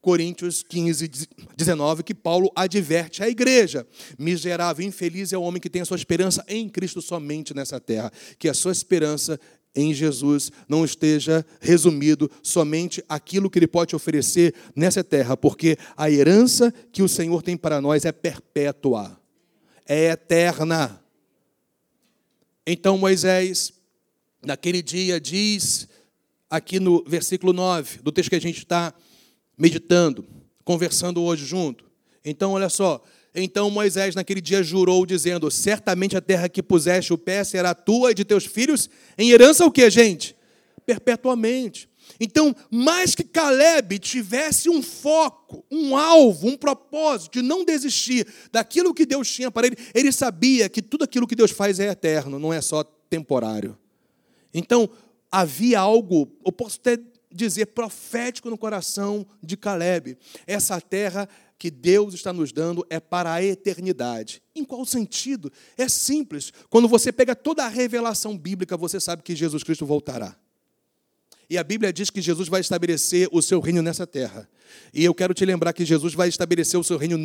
[0.00, 1.08] Coríntios 15,
[1.56, 3.86] 19, que Paulo adverte a igreja.
[4.18, 8.10] Miserável, infeliz é o homem que tem a sua esperança em Cristo somente nessa terra.
[8.36, 9.38] Que a sua esperança
[9.74, 16.10] em Jesus não esteja resumido somente aquilo que ele pode oferecer nessa terra, porque a
[16.10, 19.21] herança que o Senhor tem para nós é perpétua
[19.86, 21.02] é eterna.
[22.66, 23.72] Então Moisés,
[24.44, 25.88] naquele dia, diz,
[26.48, 28.94] aqui no versículo 9, do texto que a gente está
[29.56, 30.26] meditando,
[30.64, 31.90] conversando hoje junto.
[32.24, 33.02] Então, olha só.
[33.34, 38.10] Então Moisés, naquele dia, jurou, dizendo: Certamente a terra que puseste o pé será tua
[38.10, 40.36] e de teus filhos, em herança o que, gente?
[40.84, 41.88] Perpetuamente.
[42.20, 48.94] Então, mais que Caleb tivesse um foco, um alvo, um propósito de não desistir daquilo
[48.94, 52.38] que Deus tinha para ele, ele sabia que tudo aquilo que Deus faz é eterno,
[52.38, 53.78] não é só temporário.
[54.52, 54.88] Então,
[55.30, 56.98] havia algo, eu posso até
[57.32, 60.18] dizer, profético no coração de Caleb.
[60.46, 64.42] Essa terra que Deus está nos dando é para a eternidade.
[64.54, 65.50] Em qual sentido?
[65.76, 66.52] É simples.
[66.68, 70.36] Quando você pega toda a revelação bíblica, você sabe que Jesus Cristo voltará.
[71.48, 74.48] E a Bíblia diz que Jesus vai estabelecer o seu reino nessa terra.
[74.92, 77.18] E eu quero te lembrar que Jesus vai estabelecer o seu reino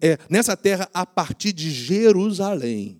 [0.00, 2.98] é, nessa terra a partir de Jerusalém.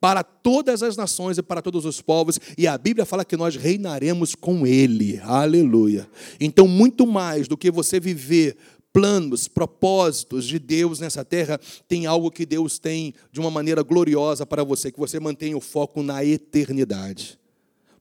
[0.00, 3.56] Para todas as nações e para todos os povos, e a Bíblia fala que nós
[3.56, 6.06] reinaremos com Ele, aleluia.
[6.38, 8.56] Então, muito mais do que você viver
[8.92, 14.44] planos, propósitos de Deus nessa terra, tem algo que Deus tem de uma maneira gloriosa
[14.46, 17.38] para você, que você mantenha o foco na eternidade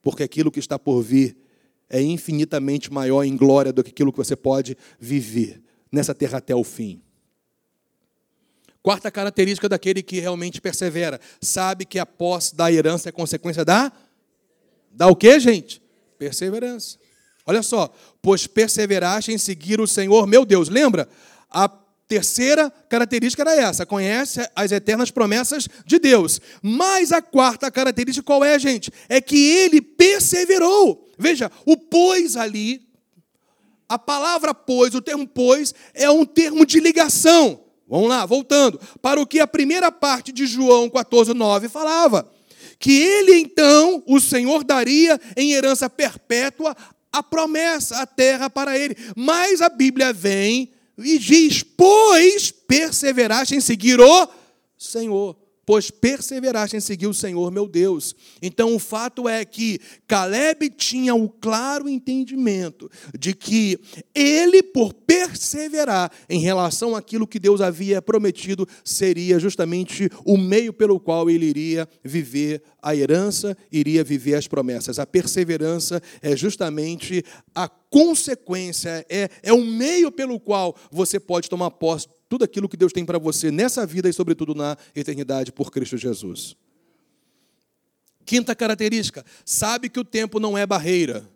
[0.03, 1.35] porque aquilo que está por vir
[1.89, 6.55] é infinitamente maior em glória do que aquilo que você pode viver nessa terra até
[6.55, 7.01] o fim.
[8.83, 13.91] Quarta característica daquele que realmente persevera: sabe que a posse da herança é consequência da
[14.93, 15.81] Dá o que, gente?
[16.17, 16.99] Perseverança.
[17.45, 20.69] Olha só, pois perseveraste em seguir o Senhor, meu Deus.
[20.69, 21.09] Lembra?
[21.49, 21.67] A
[22.07, 26.39] terceira característica era essa: conhece as eternas promessas de Deus.
[26.61, 28.91] Mas a quarta característica qual é, gente?
[29.09, 31.09] É que ele perseverou.
[31.17, 32.81] Veja, o pois ali,
[33.87, 37.63] a palavra pois, o termo pois, é um termo de ligação.
[37.87, 38.79] Vamos lá, voltando.
[39.01, 42.29] Para o que a primeira parte de João 14, 9 falava.
[42.79, 46.75] Que ele então, o Senhor, daria em herança perpétua
[47.11, 48.97] a promessa, a terra para ele.
[49.15, 54.27] Mas a Bíblia vem e diz: Pois perseveraste em seguir o
[54.77, 58.15] Senhor pois perseveraste em seguir o Senhor meu Deus.
[58.41, 63.79] Então o fato é que Caleb tinha o claro entendimento de que
[64.13, 70.99] ele, por perseverar em relação àquilo que Deus havia prometido, seria justamente o meio pelo
[70.99, 74.99] qual ele iria viver a herança, iria viver as promessas.
[74.99, 77.23] A perseverança é justamente
[77.55, 82.75] a consequência, é, é o meio pelo qual você pode tomar posse tudo aquilo que
[82.75, 86.57] Deus tem para você nessa vida e, sobretudo, na eternidade por Cristo Jesus.
[88.25, 91.29] Quinta característica: sabe que o tempo não é barreira,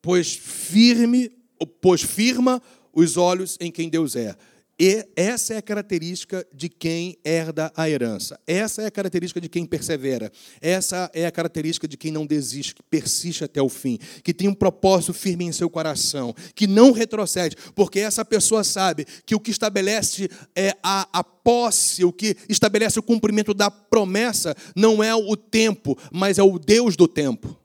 [0.00, 1.32] pois firme,
[1.80, 2.62] pois firma
[2.92, 4.36] os olhos em quem Deus é.
[4.80, 8.38] E essa é a característica de quem herda a herança.
[8.46, 10.30] Essa é a característica de quem persevera.
[10.60, 14.46] Essa é a característica de quem não desiste, que persiste até o fim, que tem
[14.46, 19.40] um propósito firme em seu coração, que não retrocede, porque essa pessoa sabe que o
[19.40, 25.12] que estabelece é a, a posse, o que estabelece o cumprimento da promessa, não é
[25.12, 27.58] o tempo, mas é o Deus do tempo.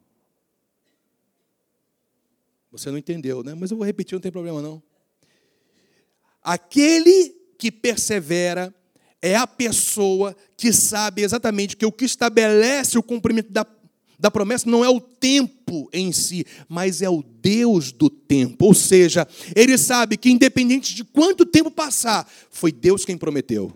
[2.71, 3.53] Você não entendeu, né?
[3.53, 4.81] Mas eu vou repetir, não tem problema não.
[6.43, 8.73] Aquele que persevera
[9.21, 13.65] é a pessoa que sabe exatamente que o que estabelece o cumprimento da,
[14.19, 18.65] da promessa não é o tempo em si, mas é o Deus do tempo.
[18.65, 19.25] Ou seja,
[19.55, 23.71] ele sabe que independente de quanto tempo passar, foi Deus quem prometeu.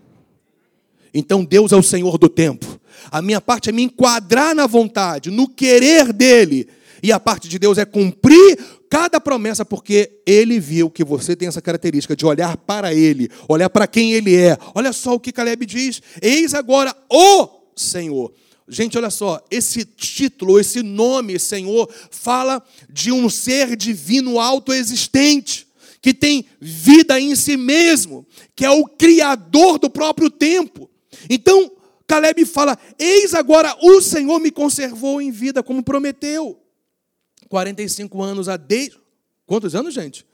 [1.14, 2.78] Então Deus é o Senhor do tempo.
[3.10, 6.68] A minha parte é me enquadrar na vontade, no querer dele.
[7.02, 11.48] E a parte de Deus é cumprir cada promessa, porque ele viu que você tem
[11.48, 14.56] essa característica de olhar para ele, olhar para quem ele é.
[14.74, 18.32] Olha só o que Caleb diz: Eis agora o Senhor.
[18.70, 25.66] Gente, olha só, esse título, esse nome, Senhor, fala de um ser divino autoexistente,
[26.02, 30.90] que tem vida em si mesmo, que é o criador do próprio tempo.
[31.30, 31.70] Então,
[32.06, 36.58] Caleb fala: Eis agora o Senhor me conservou em vida, como prometeu.
[37.48, 38.98] 45 anos a desde.
[39.46, 40.26] Quantos anos, gente?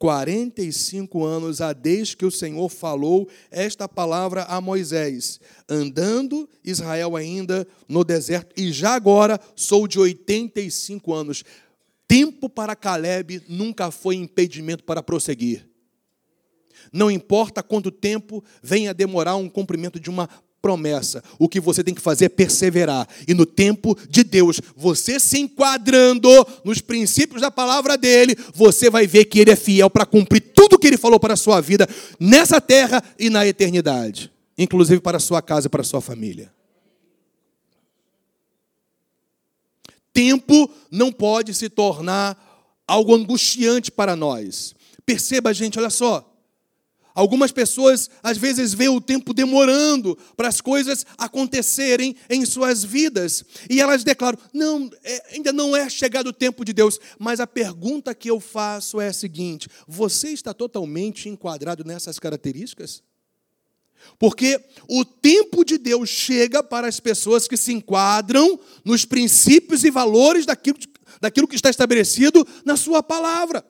[0.00, 7.68] 45 anos a desde que o Senhor falou esta palavra a Moisés, andando Israel ainda
[7.86, 11.44] no deserto, e já agora sou de 85 anos.
[12.08, 15.68] Tempo para Caleb nunca foi impedimento para prosseguir.
[16.90, 20.28] Não importa quanto tempo venha demorar um cumprimento de uma
[20.60, 21.22] promessa.
[21.38, 23.08] O que você tem que fazer é perseverar.
[23.26, 26.28] E no tempo de Deus, você se enquadrando
[26.64, 30.78] nos princípios da palavra dele, você vai ver que ele é fiel para cumprir tudo
[30.78, 35.20] que ele falou para a sua vida nessa terra e na eternidade, inclusive para a
[35.20, 36.52] sua casa e para a sua família.
[40.12, 42.36] Tempo não pode se tornar
[42.86, 44.74] algo angustiante para nós.
[45.06, 46.29] Perceba, gente, olha só.
[47.20, 53.44] Algumas pessoas às vezes veem o tempo demorando para as coisas acontecerem em suas vidas
[53.68, 56.98] e elas declaram: não, é, ainda não é chegado o tempo de Deus.
[57.18, 63.02] Mas a pergunta que eu faço é a seguinte: você está totalmente enquadrado nessas características?
[64.18, 69.90] Porque o tempo de Deus chega para as pessoas que se enquadram nos princípios e
[69.90, 70.78] valores daquilo,
[71.20, 73.62] daquilo que está estabelecido na Sua palavra.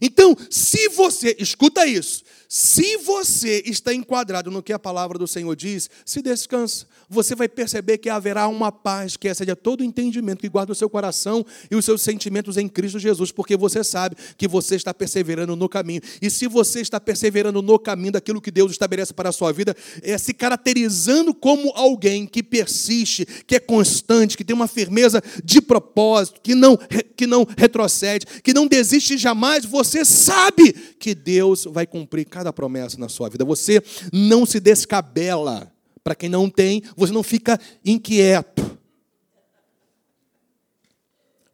[0.00, 2.22] Então, se você, escuta isso,
[2.52, 6.84] se você está enquadrado no que a palavra do Senhor diz, se descansa.
[7.10, 10.74] Você vai perceber que haverá uma paz que excede a todo entendimento, que guarda o
[10.74, 14.92] seu coração e os seus sentimentos em Cristo Jesus, porque você sabe que você está
[14.92, 16.02] perseverando no caminho.
[16.20, 19.74] E se você está perseverando no caminho daquilo que Deus estabelece para a sua vida,
[20.02, 25.60] é se caracterizando como alguém que persiste, que é constante, que tem uma firmeza de
[25.60, 26.76] propósito, que não,
[27.16, 32.52] que não retrocede, que não desiste jamais, você sabe que Deus vai cumprir cada cada
[32.52, 33.44] promessa na sua vida.
[33.44, 33.82] Você
[34.12, 35.72] não se descabela.
[36.02, 38.78] Para quem não tem, você não fica inquieto.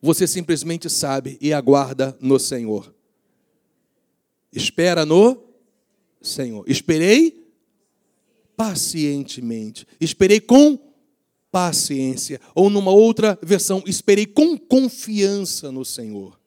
[0.00, 2.94] Você simplesmente sabe e aguarda no Senhor.
[4.52, 5.42] Espera no
[6.22, 6.64] Senhor.
[6.68, 7.46] Esperei
[8.56, 9.86] pacientemente.
[10.00, 10.78] Esperei com
[11.50, 12.40] paciência.
[12.54, 16.38] Ou numa outra versão, esperei com confiança no Senhor.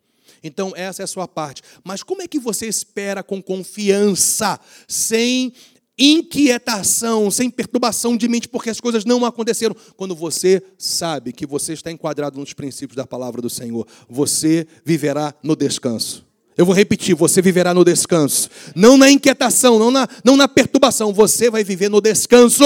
[0.41, 1.61] Então, essa é a sua parte.
[1.83, 5.53] Mas como é que você espera com confiança, sem
[5.99, 9.75] inquietação, sem perturbação de mente, porque as coisas não aconteceram?
[9.97, 15.33] Quando você sabe que você está enquadrado nos princípios da palavra do Senhor, você viverá
[15.43, 16.25] no descanso.
[16.57, 18.49] Eu vou repetir: você viverá no descanso.
[18.75, 21.13] Não na inquietação, não na, não na perturbação.
[21.13, 22.63] Você vai viver no descanso.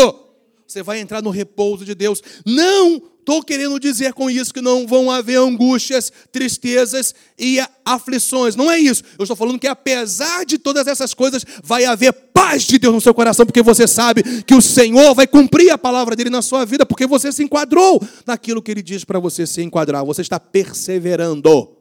[0.67, 2.21] Você vai entrar no repouso de Deus.
[2.45, 8.55] Não estou querendo dizer com isso que não vão haver angústias, tristezas e aflições.
[8.55, 9.03] Não é isso.
[9.17, 13.01] Eu estou falando que apesar de todas essas coisas, vai haver paz de Deus no
[13.01, 16.65] seu coração, porque você sabe que o Senhor vai cumprir a palavra dele na sua
[16.65, 20.05] vida, porque você se enquadrou naquilo que ele diz para você se enquadrar.
[20.05, 21.77] Você está perseverando.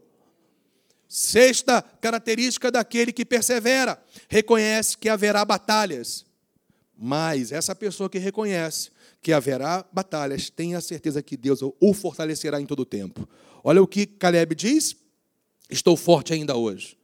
[1.08, 6.24] Sexta característica daquele que persevera: reconhece que haverá batalhas.
[7.04, 12.64] Mas essa pessoa que reconhece que haverá batalhas, tenha certeza que Deus o fortalecerá em
[12.64, 13.28] todo o tempo.
[13.64, 14.94] Olha o que Caleb diz:
[15.68, 16.96] Estou forte ainda hoje.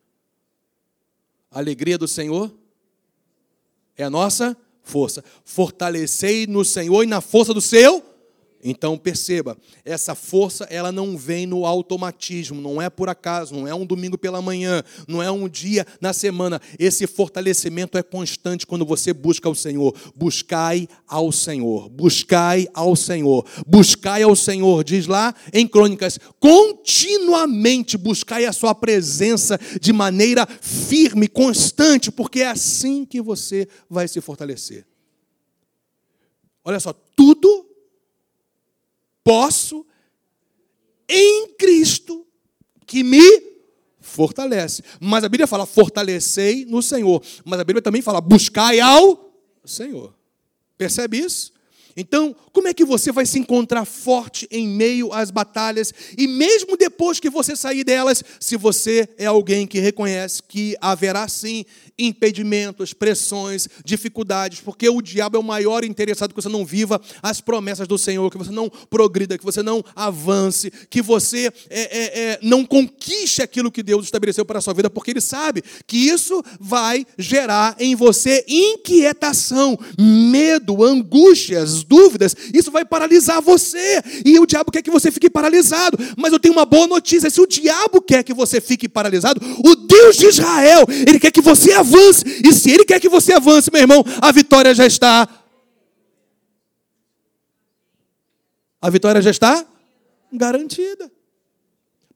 [1.51, 2.57] A alegria do Senhor
[3.97, 5.25] é a nossa força.
[5.45, 8.01] Fortalecei no Senhor e na força do seu
[8.63, 13.75] então perceba, essa força ela não vem no automatismo, não é por acaso, não é
[13.75, 16.61] um domingo pela manhã, não é um dia na semana.
[16.79, 19.95] Esse fortalecimento é constante quando você busca o Senhor.
[20.15, 28.45] Buscai ao Senhor, buscai ao Senhor, buscai ao Senhor, diz lá em Crônicas, continuamente buscai
[28.45, 34.85] a sua presença de maneira firme, constante, porque é assim que você vai se fortalecer.
[36.65, 37.68] Olha só, tudo
[39.29, 39.85] posso
[41.07, 42.27] em Cristo
[42.87, 43.21] que me
[44.01, 44.83] fortalece.
[44.99, 47.23] Mas a Bíblia fala fortalecei no Senhor.
[47.45, 49.31] Mas a Bíblia também fala buscai ao
[49.67, 50.15] Senhor.
[50.79, 51.53] Percebe isso?
[51.95, 56.75] Então, como é que você vai se encontrar forte em meio às batalhas e mesmo
[56.75, 61.67] depois que você sair delas, se você é alguém que reconhece que haverá sim
[61.99, 67.41] impedimentos, pressões, dificuldades, porque o diabo é o maior interessado que você não viva as
[67.41, 72.21] promessas do Senhor, que você não progrida, que você não avance, que você é, é,
[72.21, 75.97] é, não conquiste aquilo que Deus estabeleceu para a sua vida, porque ele sabe que
[75.97, 84.03] isso vai gerar em você inquietação, medo, angústias, dúvidas, isso vai paralisar você.
[84.25, 85.99] E o diabo quer que você fique paralisado.
[86.17, 89.75] Mas eu tenho uma boa notícia: se o diabo quer que você fique paralisado, o
[89.75, 91.88] Deus de Israel, ele quer que você avance.
[92.45, 95.29] E se ele quer que você avance, meu irmão, a vitória já está.
[98.81, 99.67] A vitória já está
[100.33, 101.11] garantida.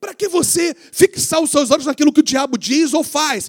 [0.00, 3.48] Para que você fixar os seus olhos naquilo que o diabo diz ou faz?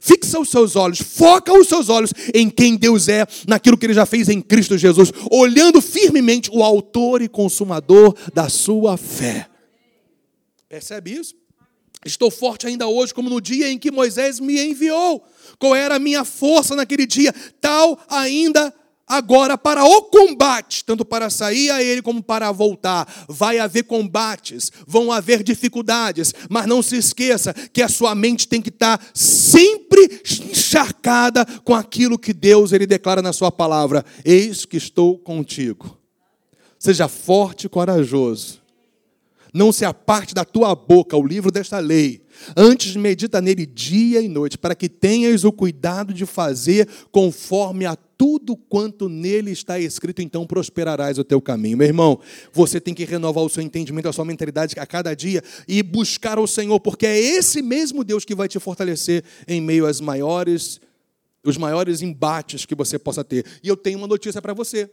[0.00, 3.94] Fixa os seus olhos, foca os seus olhos em quem Deus é, naquilo que Ele
[3.94, 9.48] já fez em Cristo Jesus, olhando firmemente o Autor e Consumador da sua fé.
[10.68, 11.34] Percebe isso?
[12.04, 15.26] Estou forte ainda hoje, como no dia em que Moisés me enviou.
[15.58, 17.34] Qual era a minha força naquele dia?
[17.60, 18.72] Tal ainda
[19.06, 23.06] agora para o combate, tanto para sair a ele como para voltar.
[23.28, 28.60] Vai haver combates, vão haver dificuldades, mas não se esqueça que a sua mente tem
[28.60, 34.76] que estar sempre encharcada com aquilo que Deus ele declara na sua palavra: Eis que
[34.76, 35.96] estou contigo.
[36.78, 38.65] Seja forte e corajoso.
[39.56, 42.20] Não se aparte da tua boca o livro desta lei.
[42.54, 47.96] Antes medita nele dia e noite, para que tenhas o cuidado de fazer conforme a
[47.96, 51.78] tudo quanto nele está escrito, então prosperarás o teu caminho.
[51.78, 52.20] Meu irmão,
[52.52, 56.38] você tem que renovar o seu entendimento, a sua mentalidade a cada dia e buscar
[56.38, 60.82] o Senhor, porque é esse mesmo Deus que vai te fortalecer em meio às maiores
[61.42, 63.46] os maiores embates que você possa ter.
[63.62, 64.90] E eu tenho uma notícia para você.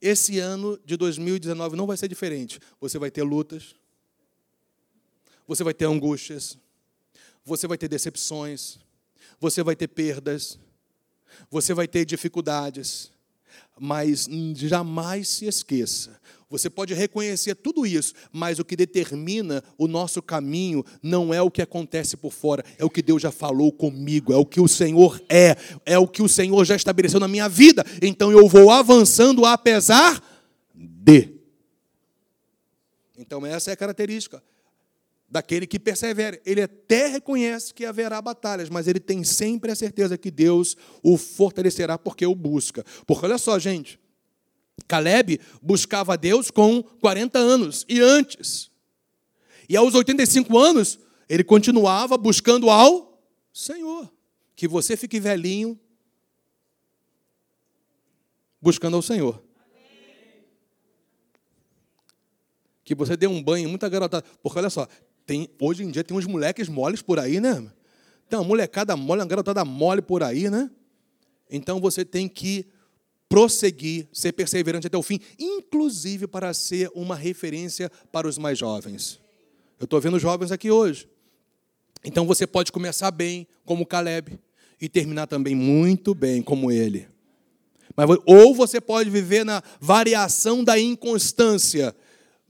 [0.00, 2.58] Esse ano de 2019 não vai ser diferente.
[2.80, 3.74] Você vai ter lutas,
[5.46, 6.56] você vai ter angústias,
[7.44, 8.78] você vai ter decepções,
[9.38, 10.58] você vai ter perdas,
[11.50, 13.12] você vai ter dificuldades,
[13.82, 16.20] mas jamais se esqueça.
[16.50, 21.50] Você pode reconhecer tudo isso, mas o que determina o nosso caminho não é o
[21.50, 24.68] que acontece por fora, é o que Deus já falou comigo, é o que o
[24.68, 25.56] Senhor é,
[25.86, 27.82] é o que o Senhor já estabeleceu na minha vida.
[28.02, 30.22] Então eu vou avançando apesar
[30.74, 31.30] de.
[33.16, 34.42] Então essa é a característica
[35.30, 36.40] daquele que persevera.
[36.44, 41.16] Ele até reconhece que haverá batalhas, mas ele tem sempre a certeza que Deus o
[41.16, 42.84] fortalecerá porque o busca.
[43.06, 43.98] Porque olha só, gente,
[44.88, 48.70] Caleb buscava Deus com 40 anos e antes.
[49.68, 53.22] E aos 85 anos, ele continuava buscando ao
[53.52, 54.12] Senhor.
[54.56, 55.78] Que você fique velhinho
[58.60, 59.42] buscando ao Senhor.
[62.84, 64.26] Que você dê um banho, muita garotada.
[64.42, 64.88] Porque olha só,
[65.26, 67.66] tem, hoje em dia tem uns moleques moles por aí, né?
[68.28, 70.70] Tem uma molecada mole, uma garotada mole por aí, né?
[71.50, 72.66] Então você tem que
[73.28, 79.20] prosseguir, ser perseverante até o fim, inclusive para ser uma referência para os mais jovens.
[79.78, 81.08] Eu estou vendo jovens aqui hoje.
[82.04, 84.38] Então você pode começar bem, como Caleb,
[84.80, 87.06] e terminar também muito bem, como ele.
[87.96, 91.94] Mas, ou você pode viver na variação da inconstância,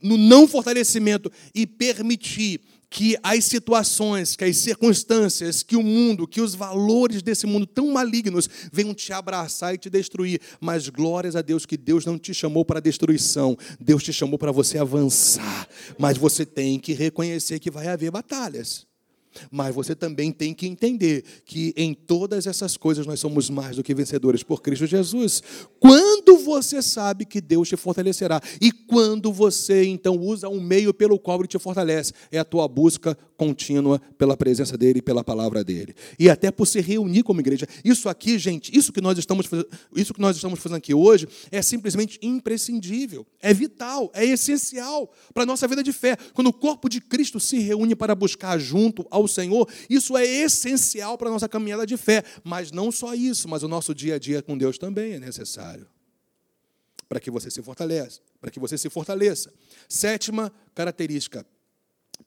[0.01, 6.41] no não fortalecimento e permitir que as situações, que as circunstâncias, que o mundo, que
[6.41, 10.41] os valores desse mundo tão malignos venham te abraçar e te destruir.
[10.59, 14.51] Mas glórias a Deus que Deus não te chamou para destruição, Deus te chamou para
[14.51, 15.69] você avançar.
[15.97, 18.90] Mas você tem que reconhecer que vai haver batalhas.
[19.51, 23.83] Mas você também tem que entender que em todas essas coisas nós somos mais do
[23.83, 25.41] que vencedores por Cristo Jesus.
[25.79, 31.19] Quando você sabe que Deus te fortalecerá e quando você então usa um meio pelo
[31.19, 35.63] qual ele te fortalece, é a tua busca contínua pela presença dele e pela palavra
[35.63, 35.95] dele.
[36.19, 37.67] E até por se reunir como igreja.
[37.83, 39.49] Isso aqui, gente, isso que nós estamos
[39.95, 45.41] isso que nós estamos fazendo aqui hoje é simplesmente imprescindível, é vital, é essencial para
[45.41, 46.15] a nossa vida de fé.
[46.33, 51.17] Quando o corpo de Cristo se reúne para buscar junto ao Senhor, isso é essencial
[51.17, 52.23] para a nossa caminhada de fé.
[52.43, 55.87] Mas não só isso, mas o nosso dia a dia com Deus também é necessário.
[57.07, 59.53] Para que você se fortaleça, para que você se fortaleça.
[59.89, 61.45] Sétima característica,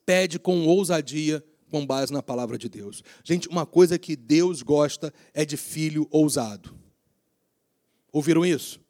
[0.04, 3.02] pede com ousadia com base na palavra de Deus.
[3.24, 6.72] Gente, uma coisa que Deus gosta é de filho ousado.
[8.12, 8.80] Ouviram isso?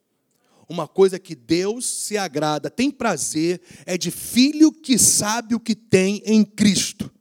[0.68, 5.74] Uma coisa que Deus se agrada, tem prazer, é de filho que sabe o que
[5.74, 7.13] tem em Cristo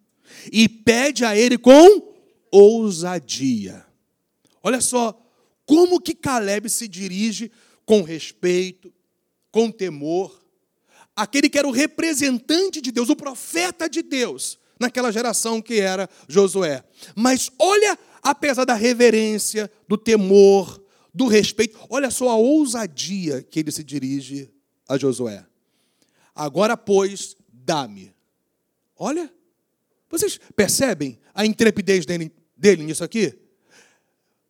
[0.51, 2.13] e pede a ele com
[2.51, 3.85] ousadia.
[4.61, 5.19] Olha só
[5.65, 7.51] como que Caleb se dirige
[7.85, 8.93] com respeito,
[9.51, 10.43] com temor,
[11.15, 16.09] aquele que era o representante de Deus, o profeta de Deus, naquela geração que era
[16.27, 16.83] Josué.
[17.15, 20.81] Mas olha, apesar da reverência, do temor,
[21.13, 24.49] do respeito, olha só a ousadia que ele se dirige
[24.87, 25.45] a Josué.
[26.33, 28.13] Agora, pois, dá-me.
[28.97, 29.31] Olha,
[30.13, 33.33] vocês percebem a intrepidez dele, dele nisso aqui?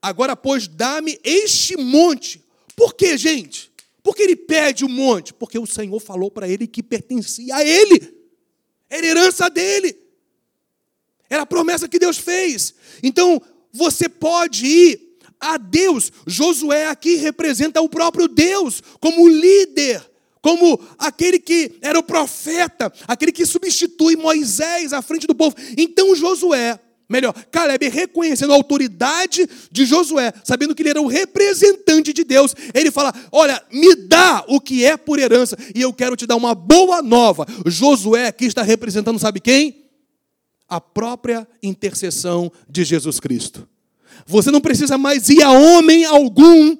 [0.01, 2.43] Agora, pois, dá-me este monte.
[2.75, 3.71] Por quê, gente?
[4.03, 5.33] Porque ele pede o monte?
[5.33, 8.13] Porque o Senhor falou para ele que pertencia a ele.
[8.89, 9.97] Era herança dele.
[11.29, 12.75] Era a promessa que Deus fez.
[13.01, 13.41] Então,
[13.71, 16.11] você pode ir a Deus.
[16.27, 20.12] Josué aqui representa o próprio Deus como líder
[20.43, 25.55] como aquele que era o profeta, aquele que substitui Moisés à frente do povo.
[25.77, 26.77] Então Josué,
[27.07, 32.53] melhor, Caleb, reconhecendo a autoridade de Josué, sabendo que ele era o representante de Deus,
[32.73, 36.35] ele fala: Olha, me dá o que é por herança, e eu quero te dar
[36.35, 37.47] uma boa nova.
[37.65, 39.85] Josué aqui está representando, sabe quem?
[40.67, 43.65] A própria intercessão de Jesus Cristo.
[44.27, 46.75] Você não precisa mais ir a homem algum,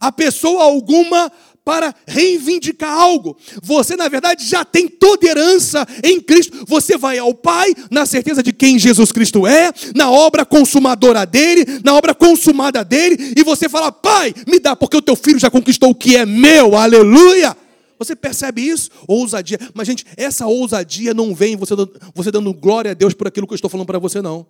[0.00, 1.30] a pessoa alguma,
[1.64, 3.36] para reivindicar algo.
[3.62, 6.64] Você, na verdade, já tem toda herança em Cristo.
[6.66, 11.64] Você vai ao Pai na certeza de quem Jesus Cristo é, na obra consumadora dele,
[11.84, 15.50] na obra consumada dele, e você fala: Pai, me dá, porque o teu filho já
[15.50, 16.76] conquistou o que é meu.
[16.76, 17.56] Aleluia!
[17.98, 18.90] Você percebe isso?
[19.06, 19.58] Ousadia.
[19.74, 21.74] Mas, gente, essa ousadia não vem você
[22.12, 24.44] você dando glória a Deus por aquilo que eu estou falando para você, não.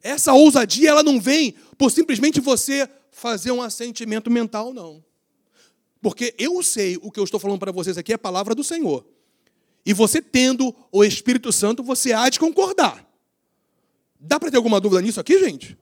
[0.00, 5.02] Essa ousadia, ela não vem por simplesmente você fazer um assentimento mental, não.
[6.02, 8.62] Porque eu sei o que eu estou falando para vocês aqui é a palavra do
[8.62, 9.06] Senhor.
[9.86, 13.06] E você tendo o Espírito Santo, você há de concordar.
[14.18, 15.78] Dá para ter alguma dúvida nisso aqui, gente?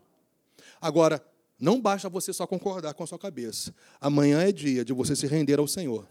[0.80, 1.24] Agora,
[1.58, 3.74] não basta você só concordar com a sua cabeça.
[4.00, 6.06] Amanhã é dia de você se render ao Senhor.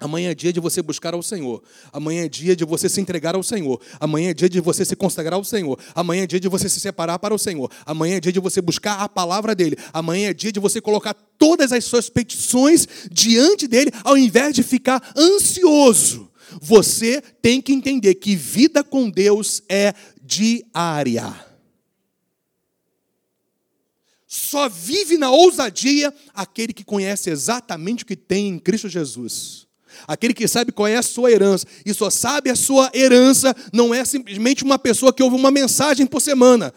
[0.00, 1.60] Amanhã é dia de você buscar ao Senhor.
[1.92, 3.80] Amanhã é dia de você se entregar ao Senhor.
[3.98, 5.76] Amanhã é dia de você se consagrar ao Senhor.
[5.92, 7.68] Amanhã é dia de você se separar para o Senhor.
[7.84, 9.76] Amanhã é dia de você buscar a palavra dele.
[9.92, 14.62] Amanhã é dia de você colocar todas as suas petições diante dele, ao invés de
[14.62, 16.30] ficar ansioso.
[16.62, 19.92] Você tem que entender que vida com Deus é
[20.22, 21.34] diária.
[24.28, 29.67] Só vive na ousadia aquele que conhece exatamente o que tem em Cristo Jesus.
[30.06, 33.94] Aquele que sabe qual é a sua herança e só sabe a sua herança não
[33.94, 36.72] é simplesmente uma pessoa que ouve uma mensagem por semana.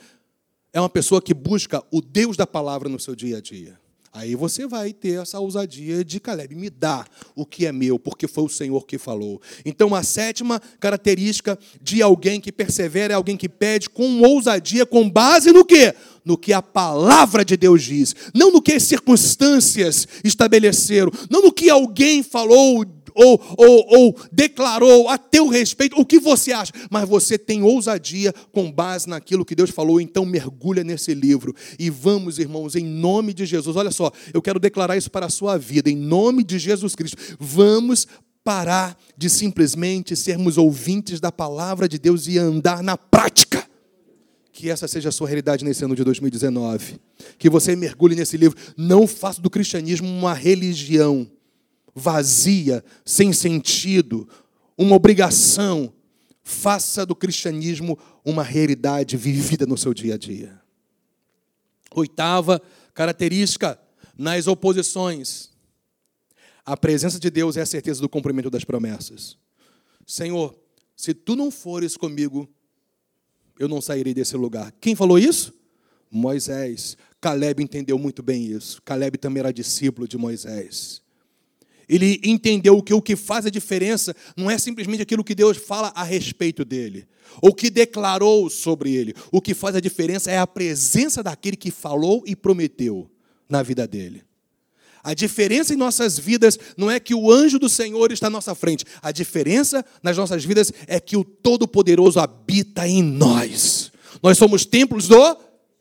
[0.74, 3.82] É uma pessoa que busca o Deus da palavra no seu dia a dia.
[4.14, 8.28] Aí você vai ter essa ousadia de Caleb, me dá o que é meu, porque
[8.28, 9.42] foi o Senhor que falou.
[9.64, 15.10] Então, a sétima característica de alguém que persevera é alguém que pede com ousadia, com
[15.10, 15.96] base no quê?
[16.26, 21.52] No que a palavra de Deus diz, não no que as circunstâncias estabeleceram, não no
[21.52, 22.84] que alguém falou
[23.14, 28.34] ou, ou, ou declarou a teu respeito, o que você acha, mas você tem ousadia
[28.52, 31.56] com base naquilo que Deus falou, então mergulha nesse livro.
[31.78, 35.30] E vamos, irmãos, em nome de Jesus, olha só, eu quero declarar isso para a
[35.30, 38.08] sua vida, em nome de Jesus Cristo, vamos
[38.44, 43.66] parar de simplesmente sermos ouvintes da palavra de Deus e andar na prática.
[44.52, 47.00] Que essa seja a sua realidade nesse ano de 2019.
[47.38, 48.58] Que você mergulhe nesse livro.
[48.76, 51.28] Não faça do cristianismo uma religião
[51.94, 54.28] vazia, sem sentido,
[54.78, 55.94] uma obrigação.
[56.44, 60.60] Faça do cristianismo uma realidade vivida no seu dia a dia.
[61.94, 62.62] Oitava
[62.94, 63.80] característica
[64.18, 65.52] nas oposições.
[66.66, 69.38] A presença de Deus é a certeza do cumprimento das promessas.
[70.06, 70.58] Senhor,
[70.96, 72.50] se tu não fores comigo,
[73.58, 74.72] eu não sairei desse lugar.
[74.80, 75.54] Quem falou isso?
[76.10, 76.98] Moisés.
[77.20, 78.82] Caleb entendeu muito bem isso.
[78.82, 81.02] Caleb também era discípulo de Moisés.
[81.92, 85.92] Ele entendeu que o que faz a diferença não é simplesmente aquilo que Deus fala
[85.94, 87.06] a respeito dele,
[87.42, 89.14] ou que declarou sobre ele.
[89.30, 93.12] O que faz a diferença é a presença daquele que falou e prometeu
[93.50, 94.24] na vida dele.
[95.04, 98.56] A diferença em nossas vidas não é que o anjo do Senhor está à nossa
[98.56, 98.86] frente.
[99.02, 103.92] A diferença nas nossas vidas é que o Todo-Poderoso habita em nós.
[104.24, 105.38] Nós somos templos do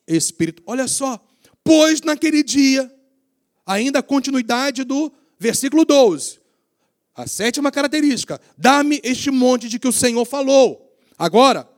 [0.08, 0.60] Espírito.
[0.66, 1.24] Olha só.
[1.62, 2.90] Pois naquele dia,
[3.64, 6.38] ainda a continuidade do versículo 12.
[7.16, 10.94] A sétima característica: dá-me este monte de que o Senhor falou.
[11.18, 11.68] Agora,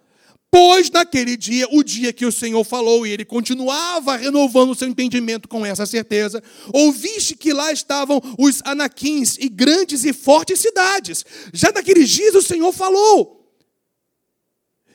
[0.54, 4.86] Pois naquele dia, o dia que o Senhor falou, e ele continuava renovando o seu
[4.86, 6.42] entendimento com essa certeza,
[6.74, 11.24] ouviste que lá estavam os anaquins e grandes e fortes cidades.
[11.54, 13.50] Já naqueles dias o Senhor falou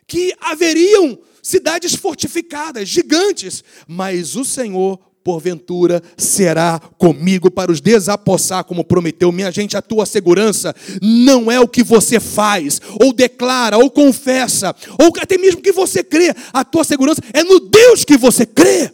[0.05, 8.82] que haveriam cidades fortificadas, gigantes, mas o Senhor porventura será comigo para os desapossar, como
[8.82, 9.30] prometeu.
[9.30, 14.73] Minha gente, a tua segurança não é o que você faz, ou declara, ou confessa,
[14.97, 16.34] ou até mesmo que você crê.
[16.53, 18.89] A tua segurança é no Deus que você crê.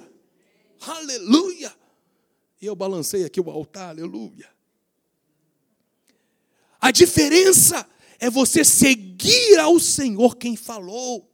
[0.81, 1.71] Aleluia!
[2.59, 4.47] E eu balancei aqui o altar, aleluia.
[6.81, 7.85] A diferença
[8.19, 11.31] é você seguir ao Senhor quem falou.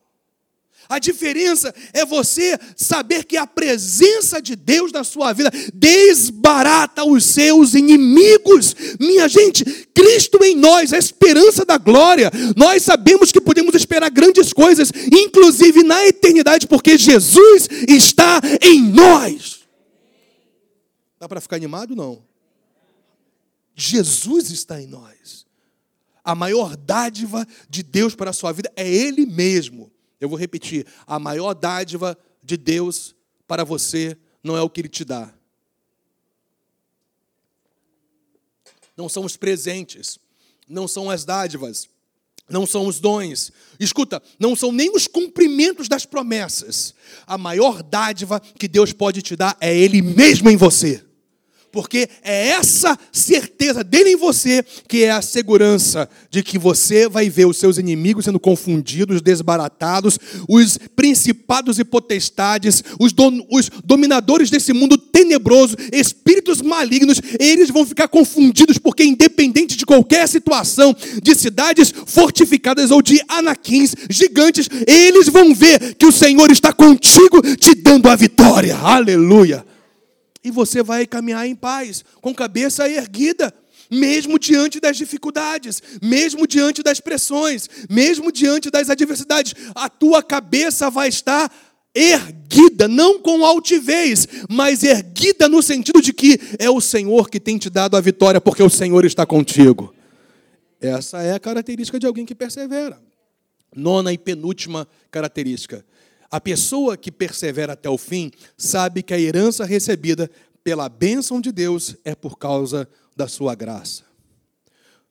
[0.90, 7.24] A diferença é você saber que a presença de Deus na sua vida desbarata os
[7.26, 8.76] seus inimigos.
[9.00, 9.64] Minha gente,
[9.94, 12.32] Cristo em nós, a esperança da glória.
[12.58, 19.60] Nós sabemos que podemos esperar grandes coisas, inclusive na eternidade, porque Jesus está em nós.
[21.20, 21.96] Dá para ficar animado?
[21.96, 22.24] Não.
[23.76, 25.46] Jesus está em nós.
[26.24, 29.92] A maior dádiva de Deus para a sua vida é Ele mesmo.
[30.20, 33.16] Eu vou repetir: a maior dádiva de Deus
[33.48, 35.34] para você não é o que Ele te dá.
[38.96, 40.20] Não são os presentes,
[40.68, 41.88] não são as dádivas,
[42.50, 43.52] não são os dons.
[43.80, 46.94] Escuta, não são nem os cumprimentos das promessas.
[47.26, 51.09] A maior dádiva que Deus pode te dar é Ele mesmo em você
[51.72, 57.30] porque é essa certeza dele em você que é a segurança de que você vai
[57.30, 60.18] ver os seus inimigos sendo confundidos, desbaratados,
[60.48, 67.86] os principados e potestades, os, don, os dominadores desse mundo tenebroso, espíritos malignos, eles vão
[67.86, 75.28] ficar confundidos, porque independente de qualquer situação, de cidades fortificadas ou de anaquins gigantes, eles
[75.28, 78.76] vão ver que o Senhor está contigo, te dando a vitória.
[78.78, 79.69] Aleluia.
[80.44, 83.54] E você vai caminhar em paz, com cabeça erguida,
[83.92, 89.54] mesmo diante das dificuldades, mesmo diante das pressões, mesmo diante das adversidades.
[89.76, 91.52] A tua cabeça vai estar
[91.94, 97.58] erguida, não com altivez, mas erguida no sentido de que é o Senhor que tem
[97.58, 99.94] te dado a vitória, porque o Senhor está contigo.
[100.80, 103.02] Essa é a característica de alguém que persevera.
[103.76, 105.86] Nona e penúltima característica:
[106.32, 110.30] a pessoa que persevera até o fim sabe que a herança recebida
[110.64, 114.04] pela bênção de Deus é por causa da sua graça.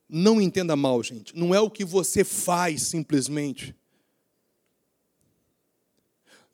[0.07, 1.37] Não entenda mal, gente.
[1.37, 3.75] Não é o que você faz simplesmente.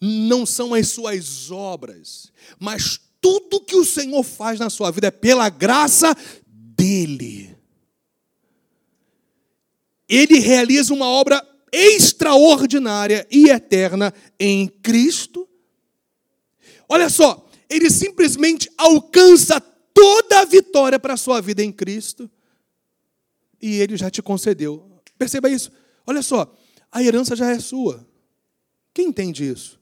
[0.01, 5.11] Não são as suas obras, mas tudo que o Senhor faz na sua vida é
[5.11, 6.15] pela graça
[6.47, 7.55] dele.
[10.07, 11.43] Ele realiza uma obra
[11.75, 15.47] extraordinária e eterna em Cristo.
[16.87, 22.29] Olha só, ele simplesmente alcança toda a vitória para a sua vida em Cristo
[23.61, 25.01] e ele já te concedeu.
[25.17, 25.71] Perceba isso.
[26.05, 26.55] Olha só,
[26.91, 28.07] a herança já é sua.
[28.93, 29.79] Quem entende isso?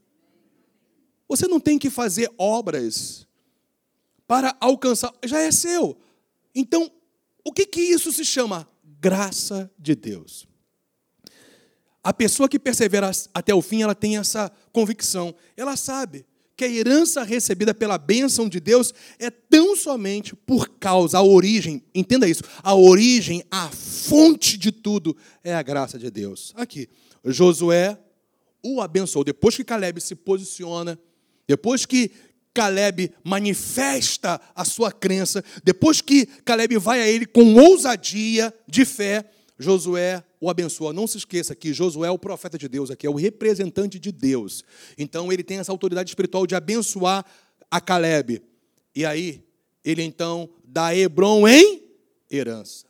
[1.28, 3.28] Você não tem que fazer obras
[4.28, 5.98] para alcançar, já é seu.
[6.56, 6.92] Então,
[7.44, 8.68] o que que isso se chama?
[9.04, 10.48] graça de Deus.
[12.04, 15.34] A pessoa que persevera até o fim, ela tem essa convicção.
[15.56, 16.26] Ela sabe
[16.56, 21.82] que a herança recebida pela bênção de Deus é tão somente por causa, a origem,
[21.96, 26.54] entenda isso, a origem, a fonte de tudo é a graça de Deus.
[26.56, 26.88] Aqui,
[27.26, 27.98] Josué
[28.64, 29.26] o abençoou.
[29.26, 30.98] Depois que Caleb se posiciona,
[31.46, 32.12] depois que
[32.54, 39.26] Caleb manifesta a sua crença, depois que Caleb vai a ele com ousadia de fé,
[39.58, 40.94] Josué o abençoa.
[40.94, 44.12] Não se esqueça que Josué é o profeta de Deus aqui, é o representante de
[44.12, 44.64] Deus.
[44.98, 47.26] Então ele tem essa autoridade espiritual de abençoar
[47.70, 48.42] a Caleb.
[48.96, 49.44] E aí,
[49.84, 51.84] ele então dá Hebron em
[52.30, 52.86] herança.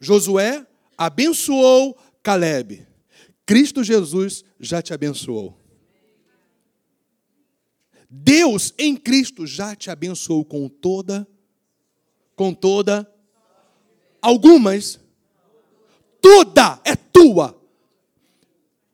[0.00, 0.66] Josué
[0.96, 2.86] abençoou Caleb.
[3.44, 5.58] Cristo Jesus já te abençoou.
[8.08, 11.26] Deus em Cristo já te abençoou com toda,
[12.34, 13.08] com toda,
[14.20, 14.98] algumas,
[16.20, 17.56] toda é tua.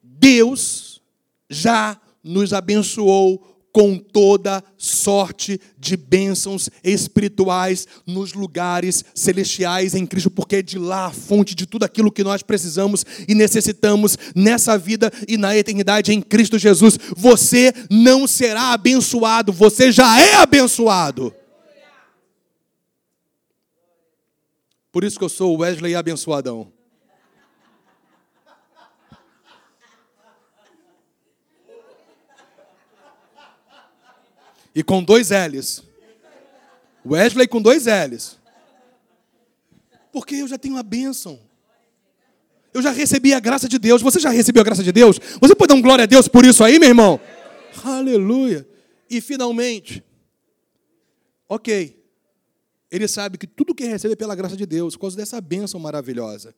[0.03, 1.01] Deus
[1.49, 10.57] já nos abençoou com toda sorte de bênçãos espirituais nos lugares celestiais em Cristo, porque
[10.57, 15.13] é de lá a fonte de tudo aquilo que nós precisamos e necessitamos nessa vida
[15.29, 16.99] e na eternidade em Cristo Jesus.
[17.15, 21.35] Você não será abençoado, você já é abençoado.
[24.97, 26.73] Por isso que eu sou Wesley abençoadão.
[34.75, 35.85] E com dois L's.
[37.05, 38.39] Wesley com dois L's.
[40.11, 41.39] Porque eu já tenho a bênção.
[42.73, 44.01] Eu já recebi a graça de Deus.
[44.01, 45.19] Você já recebeu a graça de Deus?
[45.43, 47.21] Você pode dar um glória a Deus por isso aí, meu irmão?
[47.85, 48.67] Aleluia.
[49.11, 50.03] E finalmente,
[51.47, 52.06] ok.
[52.97, 55.79] Ele sabe que tudo que recebe é pela graça de Deus, por causa dessa bênção
[55.79, 56.55] maravilhosa.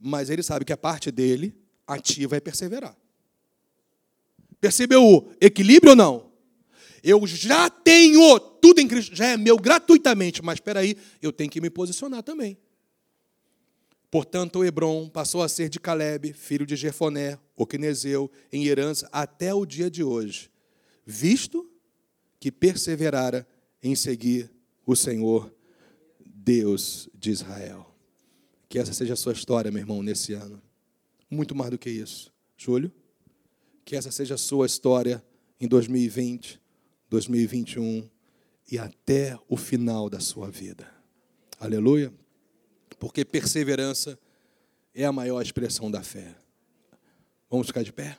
[0.00, 1.54] Mas ele sabe que a parte dele,
[1.86, 2.96] ativa, é perseverar.
[4.60, 6.32] Percebeu o equilíbrio ou não?
[7.00, 11.48] Eu já tenho tudo em Cristo, já é meu gratuitamente, mas espera aí, eu tenho
[11.48, 12.58] que me posicionar também.
[14.10, 19.54] Portanto, Hebron passou a ser de Caleb, filho de Jefoné, o Quinezeu, em herança até
[19.54, 20.50] o dia de hoje,
[21.06, 21.70] visto
[22.40, 23.46] que perseverara
[23.80, 24.50] em seguir
[24.84, 25.52] o Senhor,
[26.48, 27.94] Deus de Israel.
[28.70, 30.62] Que essa seja a sua história, meu irmão, nesse ano.
[31.30, 32.32] Muito mais do que isso.
[32.56, 32.90] Júlio,
[33.84, 35.22] que essa seja a sua história
[35.60, 36.58] em 2020
[37.10, 38.08] 2021
[38.70, 40.90] e até o final da sua vida.
[41.60, 42.12] Aleluia.
[42.98, 44.18] Porque perseverança
[44.94, 46.34] é a maior expressão da fé.
[47.50, 48.18] Vamos ficar de pé?